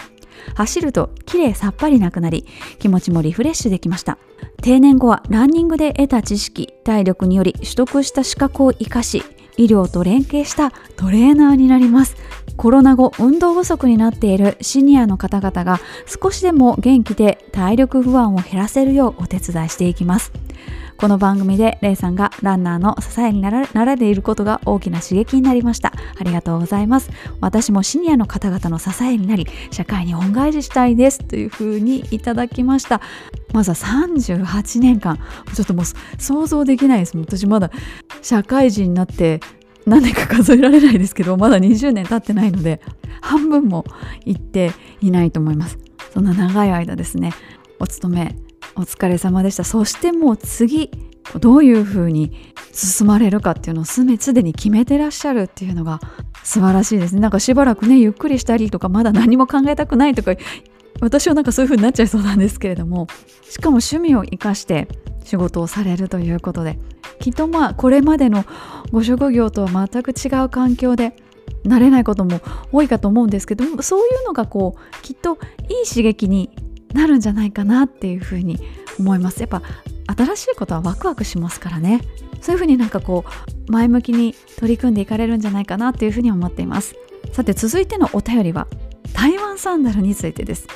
[0.55, 2.47] 走るときれいさっぱりなくなり
[2.79, 4.17] 気持ちもリフレッシュできました。
[4.63, 9.23] 定年後はランニングで得た知識体力により取得した資格を生かし
[9.59, 12.17] 医療と連携したトレーナーになります。
[12.57, 20.33] コロナ後運動不足になっているシニアの方々が少しでも元気で体力不安を減らせるようお手伝いしていきます。
[20.97, 25.93] この番組でレイさんがランナーの支えにならなられていることが大きな刺激になりました。
[26.19, 27.11] ありがとうございます。
[27.41, 33.01] 私もシニアの方々の支えになり社会に恩返ししたいですというふうにいただきました。
[33.53, 35.19] まずは38年間。
[35.55, 35.85] ちょっともう
[36.19, 37.19] 想像できないです。
[37.19, 37.71] 私まだ
[38.23, 39.41] 社会人になって
[39.87, 42.81] 何年か数えられないですけどまだ20年経ってないので
[43.21, 43.85] 半分も
[44.25, 45.79] 行っていないと思います。
[46.13, 47.33] そんな長い間ですね。
[47.81, 48.37] お勤め
[48.77, 49.65] お疲れ様でした。
[49.65, 50.91] そしてもう次
[51.41, 52.33] どういうふうに
[52.73, 56.01] 進まれるかっていうのをすでに決めてらっしゃるっていうのが
[56.43, 57.21] 素晴らしいですね。
[57.21, 60.35] なんかしばらくねゆっくりしたりとかまだ何も考えたくないとか
[61.01, 63.09] 私はなんかそういう風になっちゃいそうなんですけれども
[63.43, 64.89] しかも趣味を生かして
[65.25, 66.79] 仕事をされるということで
[67.25, 68.45] きっとまあこれまでの
[68.93, 71.17] ご職業とは全く違う環境で
[71.65, 75.39] 慣れないことも多いかと思うんですけどそういうのがこうきっと
[75.71, 76.51] いい刺激に
[76.93, 78.61] なるんじゃないかなっていうふうに
[78.99, 79.41] 思います。
[79.41, 79.63] やっぱ
[80.15, 82.03] 新しいことはワクワクしますからね。
[82.43, 83.25] そういうふうになんかこ
[83.69, 86.95] う前向きに取り組んでいかれるんじゃないかなっていうふうに思っています。
[87.33, 88.67] さて続いてのお便りは
[89.15, 90.69] 台湾サンダルについてです。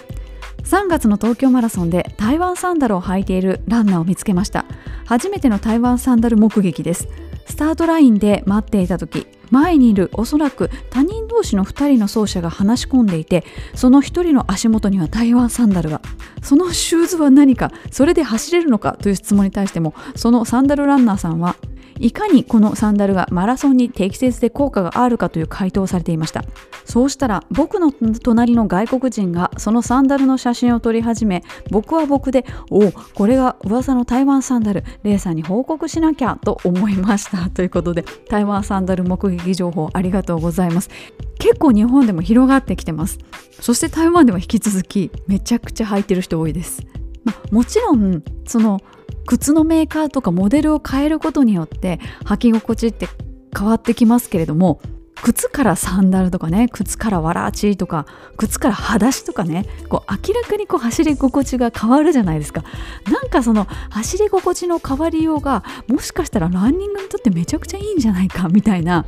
[0.65, 4.65] 3月の東京マラソンで台湾サンダルを履いているランナーを見つけました。
[5.07, 7.09] 初めての台湾サンダル目撃です。
[7.47, 13.45] スタートラインで待っていた時前にいるおそらく他人同士の2人の走者が話し込んでいて
[13.75, 16.03] その1人の足元には台湾サンダルが。
[16.49, 21.57] そのシューズは何かそれで走れるのかという質問に対してもそのサンダルランナーさんは
[21.99, 26.45] いかにこのサンダルがマラソンに適切で効果があるかという回答をされていました。
[26.87, 40.89] そうしたら僕の隣の外国人がそのサンダルの写真を撮り始め僕は僕でおおこれが噂の台湾サンダルレイさんに報告しなきゃと思いましたということで台湾サンダル目撃情報ありがとうございます。
[41.39, 43.19] 結構日本でも広がってきてます。
[43.61, 46.87] そして台湾では引き続きめちゃくちゃ履いてる人多いです、
[47.25, 48.81] まもちろんその
[49.27, 53.09] 靴のメーカーとかモデルを変えることによって履き心地って
[53.57, 54.81] 変わってきますけれども
[55.23, 62.63] 靴からサンダルとかね靴からわらちとか靴から裸足とかねこう明らかにこう走り心地が変わるじゃないですか。
[63.11, 69.05] なんかその走り心地の変わりようがもしかしたらランニングにとってめちゃくちゃいいんじゃないかみたいな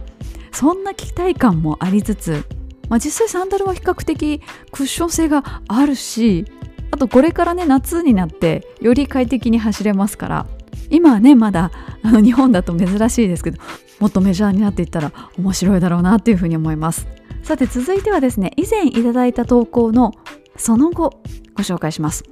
[0.52, 2.44] そんな期待感もありつつ、
[2.88, 4.40] まあ、実際サンダルは比較的
[4.72, 6.44] クッション性があるし
[6.90, 10.46] あとこれからね夏になってより快適に走れますから
[10.90, 11.70] 今はねまだ
[12.02, 13.62] あの日本だと珍しいですけど
[14.00, 17.06] もっとメジャーになっていったら面白いだろうなっていうふうに思います
[17.42, 20.12] さて続いてはですね以前いただいた投稿の
[20.56, 21.22] その後
[21.54, 22.24] ご紹介します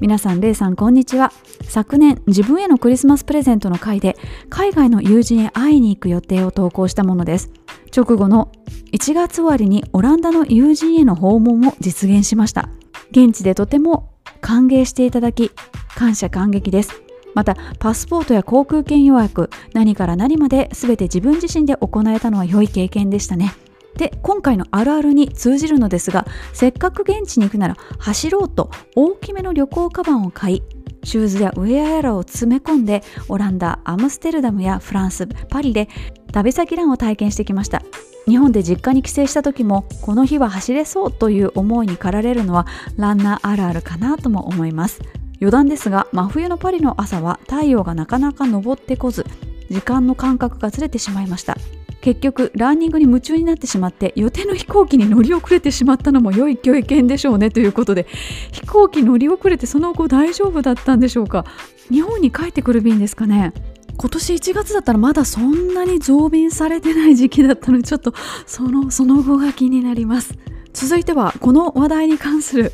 [0.00, 1.30] 皆さん、レイさん、こんにちは。
[1.62, 4.16] 昨年、自分へのクリスマスプレゼントの回で、
[4.48, 7.50] 海外の友人へ会いに行く予定を投稿したものです。
[7.94, 8.50] 直後の
[8.92, 12.70] 1月終わりにオランダの友人への訪問も実現しました。
[13.10, 15.50] 現地でとても歓迎していただき
[15.94, 17.02] 感謝感激です。
[17.34, 23.54] またパスポートや航空券予約何から何まで全て自分自身で行えたのは良い経験でしたね。
[23.96, 30.62] で今回のあるあるに通じるのですがせっかく現地に行くなら走ろうと大きめの旅行カバンを買い
[31.04, 35.88] シューズやウェアやらを詰め込んでオランダアムステルダムやフランスパリで
[36.32, 37.82] 旅先ランを体験してきました。
[38.26, 42.66] 日本で実家に帰省した時もこの日は走れそうという思いに駆られるのは
[42.96, 45.00] ランナーあるあるかなとも思います。
[45.40, 49.24] 余談ですが真冬のパリの朝は太陽がなかなか昇ってこず
[49.70, 51.56] 時間の感覚がずれてしまいました。
[52.02, 58.06] 結局ランニングに夢中になってしまって予定の飛行機に乗り遅れてしまったのも良い経験でしょうねということで
[58.52, 61.44] 飛行機乗り遅れてその後大丈夫だったんでしょうか？
[61.90, 63.52] 日本に帰ってくる便ですかね？
[64.00, 68.14] 今年1月だったらまだそんなに増便されてない時期だったのでちょっと
[68.46, 70.34] その その後が気になります。
[70.72, 72.72] 続いてはこの話題に関する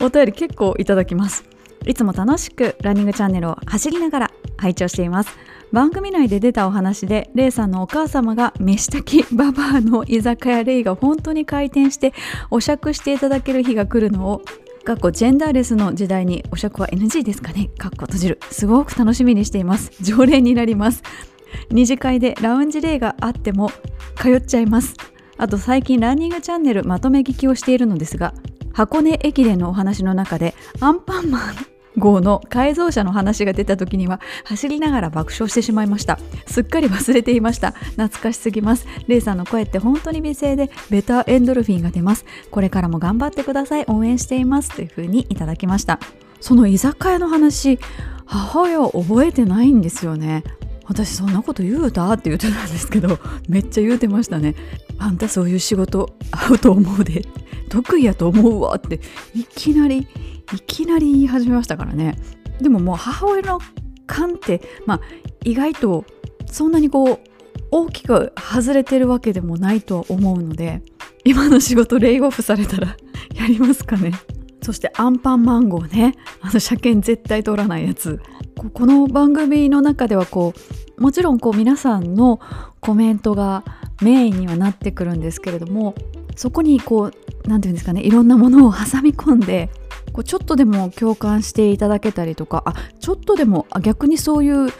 [0.00, 1.44] お便り結構いただきます。
[1.86, 5.30] いつも楽しくランニングチャンネルを走りながら拝聴しています。
[5.70, 12.14] 番組内で出たお話でレイさんのお母様が飯炊きババアの居酒屋レイが本当に開店して
[12.50, 14.42] お酌していただける日が来るのを
[14.88, 17.68] かっこジェンダーレスの時代にお酌は NG ですかね。
[17.76, 18.40] かっこ閉じる。
[18.50, 19.90] すごく楽しみにしています。
[20.00, 21.02] 常連になります。
[21.70, 23.70] 二次会でラウンジ例があっても
[24.16, 24.94] 通っちゃいます。
[25.36, 28.32] あと最近ランニングチャンネルまとめ聞きをしているのですが
[28.72, 31.54] 箱根駅伝のお話の中でアンパンマン
[31.98, 36.18] 号の改造車の話が出た時には走りながら爆笑してしまいました。
[36.46, 37.72] すっかり忘れていました。
[37.72, 38.86] 懐かしすぎます。
[39.06, 42.24] レイさんの声って本当に美声でベターエンドルフィンが出ます。
[42.50, 43.84] これからも頑張ってください。
[43.88, 44.74] 応援しています。
[44.74, 45.98] というふうにいただきました。
[46.40, 47.78] その居酒屋の話
[48.26, 50.44] 母親は覚えてないんですよね。
[50.88, 52.10] 私そんなこと言うた？
[52.12, 53.18] って言ってたんですけど
[53.48, 54.54] めっちゃ言うてましたね。
[54.98, 57.24] あんたそういう仕事合うと思うで。
[57.68, 59.00] 得意やと思うわって
[59.34, 60.08] いきなり
[60.54, 62.18] いきなり言い始めましたからね。
[62.60, 63.60] でももう母親の
[64.06, 65.00] 勘ってまあ
[65.44, 66.04] 意外と
[66.50, 67.18] そんなにこう
[67.70, 70.82] 大きく外れてるわけでもないとは思うので
[71.24, 72.96] 今の仕事レイオフされたら
[73.36, 74.12] やりますかね。
[74.62, 76.14] そしてアンパンマンゴーね。
[76.40, 78.18] あの車検絶対通らないやつ。
[78.58, 80.52] この番組の中ではこ
[80.96, 82.40] うもちろんこう皆さんの
[82.80, 83.62] コメントが
[84.02, 85.94] メインにはなってくるんですけれども
[86.34, 87.12] そこにこう
[87.46, 89.70] 何て言うんですかねいろんなものを挟み込んで
[90.12, 94.72] こうちょっとでも共感していただけたりとかあちょっとでも逆にそういう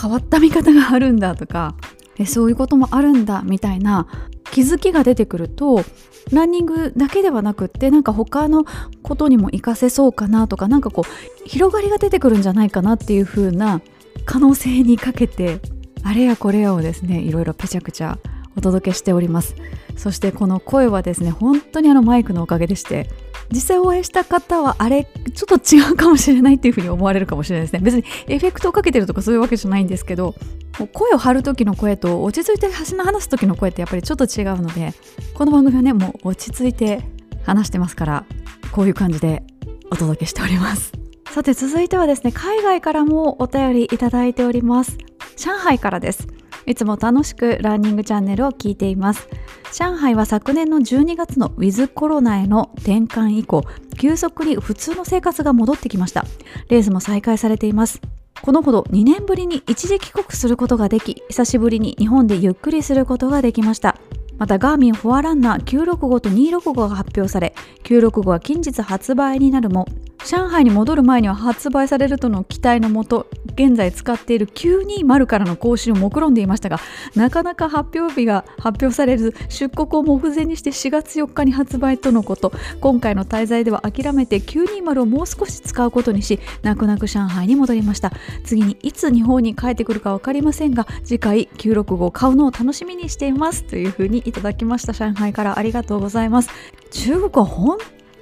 [0.00, 1.74] 変わった見方があるんだとか
[2.16, 4.06] えそういうこともあるんだみたいな
[4.52, 5.84] 気づきが出てくると
[6.32, 8.64] ランニングだけではなくってなんか他の
[9.02, 13.80] ことにも活かせそうかなとかなんかこう広がりが出てくるんじゃないかなっていう風な
[14.24, 15.60] 可能性にかけて
[16.02, 18.18] あれやこれやをですねいろいろぺちゃくちゃ
[18.56, 19.54] お届けしております。
[19.96, 23.10] そしてこの声はですね本当にあのマイクのおかげでして
[23.52, 27.80] 実際お会いした方はあれちょっと違うかもしれないっていうふうに思われるかもしれないですね。
[27.80, 30.34] 別にエフェクトをかけてるとかそういうわけじゃないんですけど
[30.92, 34.94] 声を張る時の声と落ち着いて話す時の声ってやっぱりちょっと違うので
[35.34, 37.02] この番組はねもう落ち着いて
[37.44, 38.24] 話してますから
[38.72, 39.42] こういう感じで
[39.90, 40.92] お届けしております。
[41.30, 44.98] さて続いてはですね海外からもお便りいただいております。
[45.36, 46.26] 上海からです。
[46.66, 49.28] いつも楽しくランニングチャンネルを聞いています。
[49.72, 53.64] 上海は昨年の12月のウィズコロナへの転換以降
[53.96, 56.24] 急速に普通の生活が戻ってきました。
[56.68, 58.00] レースも再開されています。
[58.42, 63.96] このほど2年ぶりに一時帰国することができ久しぶりに日本でゆっくりすることができました。
[64.38, 67.54] またガーミンフォアランナー965と265が発表され
[67.84, 69.86] 965は近日発売になるも
[70.24, 76.78] 上海に戻る前には発売されるとの期待のもと現在使っている920からの更新を目論んでいましたが
[77.14, 82.52] なかなか発表日が発表されず出国を目前にして4月4日に発売とのこと。
[82.80, 88.12] 今回の滞在では諦めて920をもう少し使うことにし泣く泣く上海に戻りました。
[88.44, 93.64] 次にいつ日本に帰ってくるか分かりませんが次回965を買うのを楽しみにしています。
[93.64, 94.92] というふうにいただきました。
[94.92, 96.50] 上海からありがとうございます。
[96.90, 97.78] 中国は本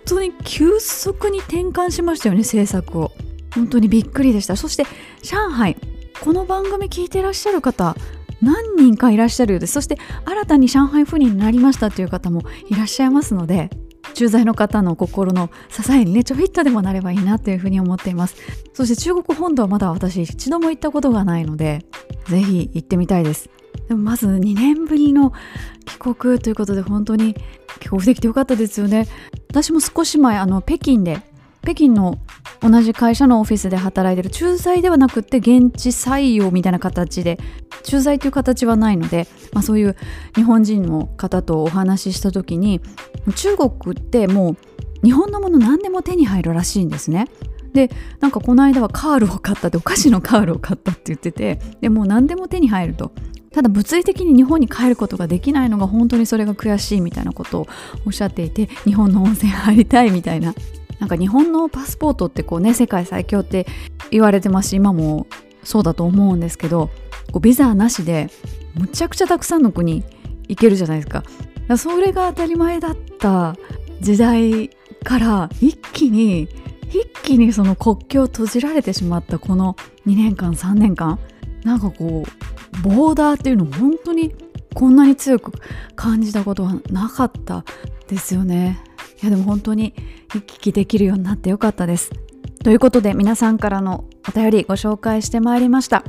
[0.09, 3.13] 当に急速に転換しましたよね政策を。
[3.55, 4.57] 本当にびっくりでした。
[4.57, 4.85] そして
[5.23, 5.77] 上海
[6.23, 7.97] この番組聞いてらっしゃる方
[8.43, 9.73] 何人かいらっしゃるようです。
[9.73, 13.71] そして新たに上海赴任になりましたという方もいらっしゃいますので
[14.15, 18.37] 駐在の方の心の支えにねちょびっとでもなればいいなというふうに思っています。
[18.73, 21.85] そして中国本土はまだ私一度も行ったことがないので
[22.27, 23.51] ぜひ行ってみたいです。
[23.89, 25.33] でもまず2年ぶりの
[25.87, 27.35] 帰国ということで本当に
[27.81, 29.09] 帰国できてよかったですよね
[29.49, 31.23] 私も少し前あの北京で
[31.63, 32.19] 北京の
[32.61, 37.39] 同じ会社のオフィスで働いてる駐在ではなくて現地採用みたいな形で
[37.83, 39.97] 駐在という形はないので、まあ、そういう
[40.35, 42.81] 日本人の方とお話しした時に
[43.37, 44.57] 中国ってもう
[45.05, 47.29] 日本のもの何でも手に入るらしいんですね。
[47.73, 53.13] でなんかこの間はカールを買ったってお菓子のカールを買ったって言っててでもう何でも手に入ると
[53.53, 57.67] ただ物理的に日本に帰ることができないのが本当にそれが悔しいみたいなことを
[58.07, 60.55] おっしゃっていて日本の温泉入りたいみたいな
[60.99, 63.67] なんか日本のパスポートってこうね世界最強って
[64.11, 64.71] 言われてます。
[64.71, 65.27] し今も
[65.63, 66.91] そうだと思うんですけど
[67.33, 68.31] こうビザなしで
[68.75, 70.05] むちゃくちゃたくさんの国
[70.49, 71.25] 行けるじゃないですか。
[71.77, 73.55] それが当たり前だった
[74.01, 74.71] 時代
[75.05, 76.49] から一気に
[76.89, 79.77] 一気にその国境を閉じられてしまったこの
[80.07, 81.19] 2年間3年間
[81.65, 82.38] なんかこう
[82.83, 84.35] ボーダーっていうの本当に
[84.75, 85.53] こんなに強く
[85.97, 87.65] 感じたことはなかった
[88.07, 88.81] ですよね。
[89.23, 89.95] いやでも本当に
[90.35, 92.11] 行き来できるようになってよかったです。
[92.63, 96.05] ということで皆さんからのお便りご紹介してまいりました。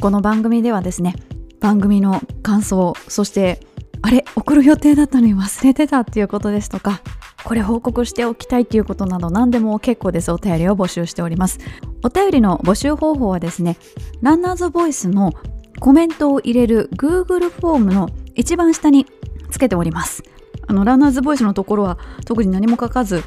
[0.00, 1.14] この番組ではですね
[1.60, 3.60] 番組の感想そして
[4.02, 7.00] あれ送る予定だったのに忘れてたっていうことですとか
[7.44, 10.30] これ報告しておきたいっていうことなど何でも結構です。
[10.30, 11.58] お便りを募集しております。
[12.04, 13.76] お便りの募集方法はですね
[14.20, 15.32] ランナーズボイスの
[15.80, 19.06] コメントを入れる Google フォームの一番下に
[19.50, 20.22] つけております。
[20.66, 23.22] あのランナーズボイスのところは特に何も書かず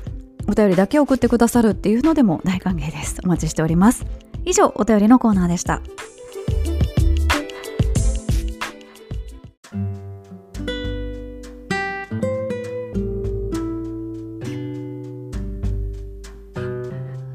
[0.47, 3.19] お便りだけ送ってくださるっていうのでも大歓迎です。
[3.23, 4.05] お待ちしております。
[4.45, 5.81] 以上お便りのコーナーでした。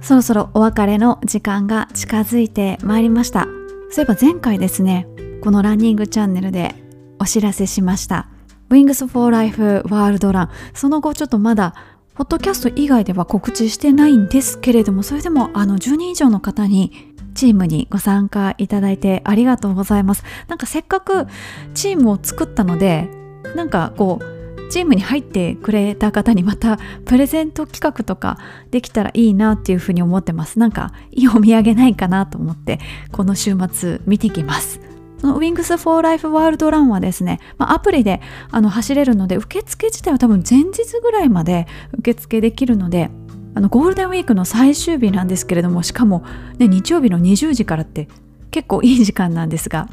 [0.00, 3.46] そろそろお別れの時間が近づいてまいりました。
[3.91, 5.09] そういえば前回ですね
[5.43, 6.74] このランニングチャンネルで
[7.18, 8.28] お知らせしました。
[8.70, 11.74] Wings for Life ワールドランその後ちょっとまだ
[12.14, 16.93] ポッドキャスト以外では告知してないんですけれどもそれでもあの10人以上の方に
[17.34, 20.24] チームにご参加いただいてありがとうございます。
[20.47, 21.26] なんかせっかく
[21.74, 23.09] チームを作ったので
[23.57, 24.39] なんかこう
[24.71, 28.39] チームに入ってくれた方にまたプレゼント企画とか
[28.71, 30.59] できたらいいなっていうふうに思ってます。
[30.59, 32.79] なんかいいお土産ないかなと思って
[33.12, 34.81] この週末見てきます。
[35.21, 41.66] その Wings for Life World Run はですね、まあ、アプリであの走れるので受付自体は多分前日ぐらいまで
[41.99, 43.11] 受付できるので
[43.55, 46.25] あのゴールデンウィークの最終日なんですけれどもしかも、
[46.57, 48.09] ね、日曜日の20時からって
[48.51, 49.89] 結構いい時間なんですが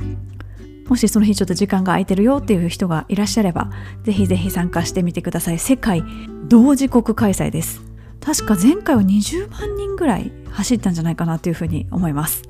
[0.88, 3.70] もしその日ちょっと時間が空いてるよっていう人がいらっしゃれば
[4.04, 5.60] ぜひぜひ参加してみてください。
[5.60, 6.04] 世界
[6.48, 7.82] 同時刻開催です。
[8.22, 12.44] 確か前回は20万人ぐらい走ったんじゃないかなというふうに思います。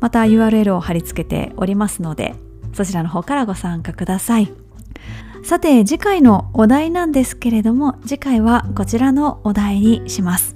[0.00, 2.34] また URL を貼り付けておりますので
[2.72, 4.52] そちらの方からご参加ください。
[5.44, 10.54] さて次回のお題なんですけれども次回はこちらのお題にします。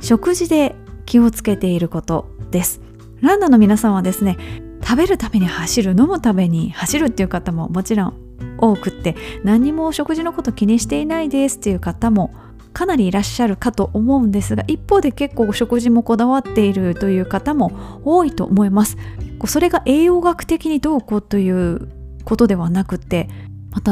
[0.00, 0.74] 食事で
[1.06, 2.80] 気をつけていることです。
[3.20, 4.38] ランナーの皆さんはですね
[4.82, 8.14] 食べるために走る飲むために走るっていう方ももちろん
[8.58, 12.34] 多くって何も食事のこと気にしていないですっていう方も
[12.72, 18.96] かなりいらっしゃるかと思うんですが一方で結構食事もこだわっているという方も多いと思います。
[19.46, 21.88] それが栄養学的にどうこうという
[22.24, 23.28] ことではなくて、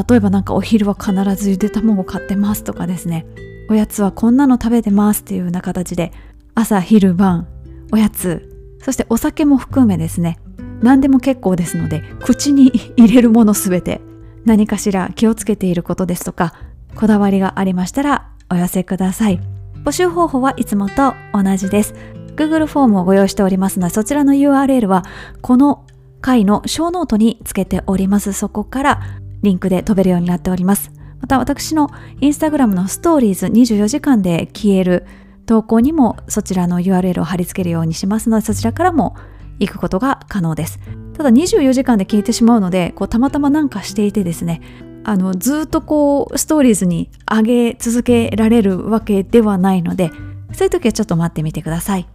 [0.09, 3.25] 例えば何かお昼は必ずゆで卵買ってますとかですね。
[3.69, 6.11] おやつはこんなの食べてますっていうような形で
[6.55, 7.47] 朝昼晩
[7.91, 8.49] おやつ
[8.83, 10.39] そしてお酒も含めですね。
[10.81, 12.67] 何でも結構ですので口に
[12.97, 14.01] 入れるものすべて
[14.45, 16.53] 何かしら気をつけていることですとか
[16.95, 19.39] こだわりがありましたらお寄せください。
[19.83, 21.93] 募集方法はいつもと同じです。
[22.35, 25.03] Google フォームをご用意しておりますのでそちらの URL は
[25.41, 25.85] この
[26.21, 28.33] 回のショーノートにつけております。
[28.33, 29.01] そこから
[29.41, 30.91] リンクで飛べるようになっております。
[31.21, 31.89] また私の
[32.21, 35.05] インスタグラムのストーリーズ24時間で消える
[35.45, 39.15] 投稿にもそちらの URL を貼り付けるようにしますのでそちらからも
[39.59, 40.79] 行くことが可能です。
[41.13, 44.61] ただ24時間で消えてしまうのでこうたまたまなんかしていてですね
[45.03, 50.11] あのずっとこうストーリーズに上げ続けられるわけではないので
[50.53, 52.07] そういう時はちょっと待ってみてください。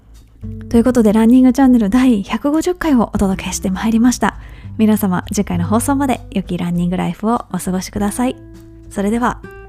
[0.68, 4.38] ということでランニングチャンネル第150回をお届けしてまいりました。
[4.76, 8.36] 皆様次回の放送まで良きランニングライフをお過ごしください。
[8.90, 9.63] それでは。